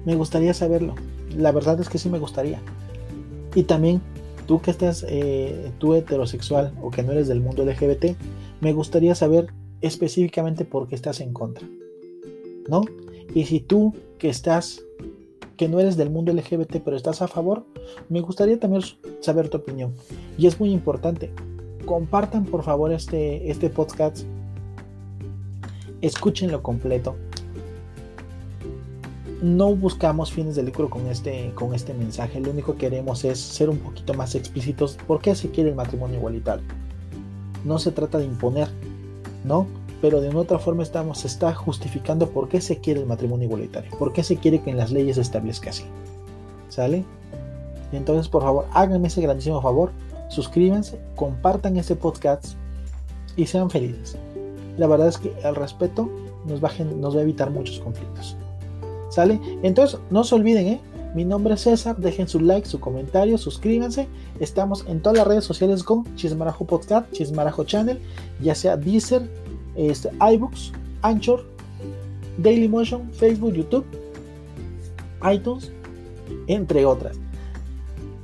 Me 0.06 0.14
gustaría 0.14 0.54
saberlo. 0.54 0.94
La 1.36 1.52
verdad 1.52 1.80
es 1.80 1.90
que 1.90 1.98
sí 1.98 2.08
me 2.08 2.20
gustaría. 2.20 2.60
Y 3.56 3.64
también 3.64 4.00
tú 4.46 4.62
que 4.62 4.72
estás, 4.72 5.06
eh, 5.08 5.72
tú 5.78 5.94
heterosexual 5.94 6.74
o 6.82 6.92
que 6.92 7.04
no 7.04 7.12
eres 7.12 7.28
del 7.28 7.42
mundo 7.42 7.66
LGBT, 7.66 8.16
me 8.62 8.74
gustaría 8.74 9.16
saber 9.16 9.48
específicamente 9.82 10.66
por 10.66 10.88
qué 10.88 10.96
estás 10.96 11.20
en 11.20 11.34
contra. 11.34 11.68
¿No? 12.68 12.82
Y 13.34 13.46
si 13.46 13.60
tú 13.60 13.94
que 14.18 14.30
estás, 14.30 14.82
que 15.58 15.68
no 15.68 15.80
eres 15.80 15.98
del 15.98 16.10
mundo 16.10 16.34
LGBT, 16.34 16.82
pero 16.84 16.98
estás 16.98 17.22
a 17.22 17.28
favor, 17.28 17.66
me 18.10 18.22
gustaría 18.22 18.60
también 18.60 18.84
saber 19.20 19.50
tu 19.50 19.58
opinión. 19.58 19.94
Y 20.38 20.48
es 20.48 20.60
muy 20.60 20.72
importante. 20.72 21.32
Compartan 21.86 22.46
por 22.46 22.64
favor 22.64 22.92
este, 22.92 23.52
este 23.52 23.70
podcast 23.70 24.26
escúchenlo 26.02 26.62
completo. 26.62 27.16
No 29.42 29.76
buscamos 29.76 30.32
fines 30.32 30.56
de 30.56 30.64
lucro 30.64 30.90
con 30.90 31.08
este, 31.08 31.52
con 31.56 31.74
este 31.74 31.94
mensaje, 31.94 32.40
lo 32.40 32.52
único 32.52 32.74
que 32.74 32.90
queremos 32.90 33.26
es 33.26 33.40
ser 33.40 33.70
un 33.70 33.80
poquito 33.80 34.14
más 34.14 34.36
explícitos 34.36 34.98
por 35.08 35.22
qué 35.22 35.36
se 35.36 35.52
quiere 35.52 35.70
el 35.72 35.76
matrimonio 35.76 36.18
igualitario. 36.18 36.66
No 37.64 37.80
se 37.80 37.92
trata 37.92 38.18
de 38.18 38.26
imponer, 38.26 38.70
¿no? 39.44 39.68
pero 40.02 40.22
de 40.22 40.30
una 40.30 40.42
otra 40.42 40.60
forma 40.60 40.84
estamos, 40.84 41.18
se 41.20 41.28
está 41.28 41.54
justificando 41.56 42.30
por 42.30 42.48
qué 42.48 42.62
se 42.62 42.78
quiere 42.78 43.00
el 43.00 43.08
matrimonio 43.08 43.46
igualitario, 43.46 43.90
por 43.98 44.14
qué 44.14 44.24
se 44.24 44.38
quiere 44.38 44.62
que 44.62 44.70
en 44.70 44.78
las 44.78 44.92
leyes 44.92 45.16
se 45.16 45.22
establezca 45.24 45.72
así. 45.72 45.84
¿Sale? 46.70 47.04
Entonces, 47.92 48.28
por 48.28 48.44
favor, 48.44 48.68
háganme 48.74 49.08
ese 49.08 49.22
grandísimo 49.22 49.62
favor, 49.64 49.92
suscríbanse, 50.30 51.00
compartan 51.16 51.78
este 51.78 51.96
podcast 51.96 52.54
y 53.36 53.48
sean 53.48 53.70
felices. 53.72 54.18
La 54.78 54.86
verdad 54.86 55.08
es 55.08 55.18
que 55.18 55.34
el 55.44 55.56
respeto 55.56 56.08
nos 56.46 56.64
va, 56.64 56.72
nos 56.96 57.16
va 57.16 57.20
a 57.20 57.24
evitar 57.24 57.50
muchos 57.50 57.80
conflictos. 57.80 58.36
¿Sale? 59.10 59.40
Entonces, 59.64 60.00
no 60.10 60.24
se 60.24 60.36
olviden, 60.36 60.68
¿eh? 60.68 60.82
Mi 61.16 61.24
nombre 61.24 61.54
es 61.54 61.62
César, 61.62 61.96
dejen 61.96 62.28
su 62.28 62.42
like, 62.42 62.68
su 62.68 62.82
comentario, 62.82 63.38
suscríbanse. 63.38 64.10
Estamos 64.42 64.84
en 64.86 65.02
todas 65.02 65.20
las 65.20 65.28
redes 65.28 65.46
sociales 65.46 65.82
con 65.82 66.04
Chismarajo 66.16 66.66
Podcast, 66.66 67.10
Chismarajo 67.14 67.64
Channel, 67.64 68.02
ya 68.42 68.54
sea 68.54 68.76
Deezer, 68.76 69.30
este, 69.78 70.12
iBooks, 70.34 70.74
Anchor, 71.04 71.46
Dailymotion, 72.38 73.14
Facebook, 73.14 73.54
YouTube, 73.54 73.86
iTunes, 75.32 75.72
entre 76.48 76.86
otras. 76.86 77.16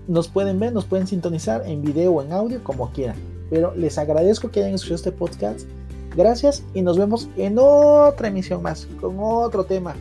Nos 0.09 0.27
pueden 0.27 0.59
ver, 0.59 0.73
nos 0.73 0.83
pueden 0.83 1.07
sintonizar 1.07 1.63
en 1.65 1.81
video 1.81 2.11
o 2.11 2.21
en 2.21 2.33
audio, 2.33 2.61
como 2.61 2.91
quieran. 2.91 3.15
Pero 3.49 3.73
les 3.73 3.97
agradezco 3.97 4.51
que 4.51 4.59
hayan 4.59 4.75
escuchado 4.75 4.95
este 4.95 5.11
podcast. 5.13 5.61
Gracias 6.17 6.65
y 6.73 6.81
nos 6.81 6.97
vemos 6.97 7.29
en 7.37 7.55
otra 7.57 8.27
emisión 8.27 8.61
más, 8.61 8.85
con 8.99 9.15
otro 9.17 9.63
tema 9.63 9.95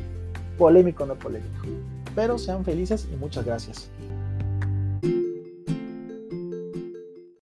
polémico, 0.60 1.06
no 1.06 1.14
polémico. 1.14 1.64
Pero 2.14 2.36
sean 2.36 2.66
felices 2.66 3.08
y 3.10 3.16
muchas 3.16 3.46
gracias. 3.46 3.88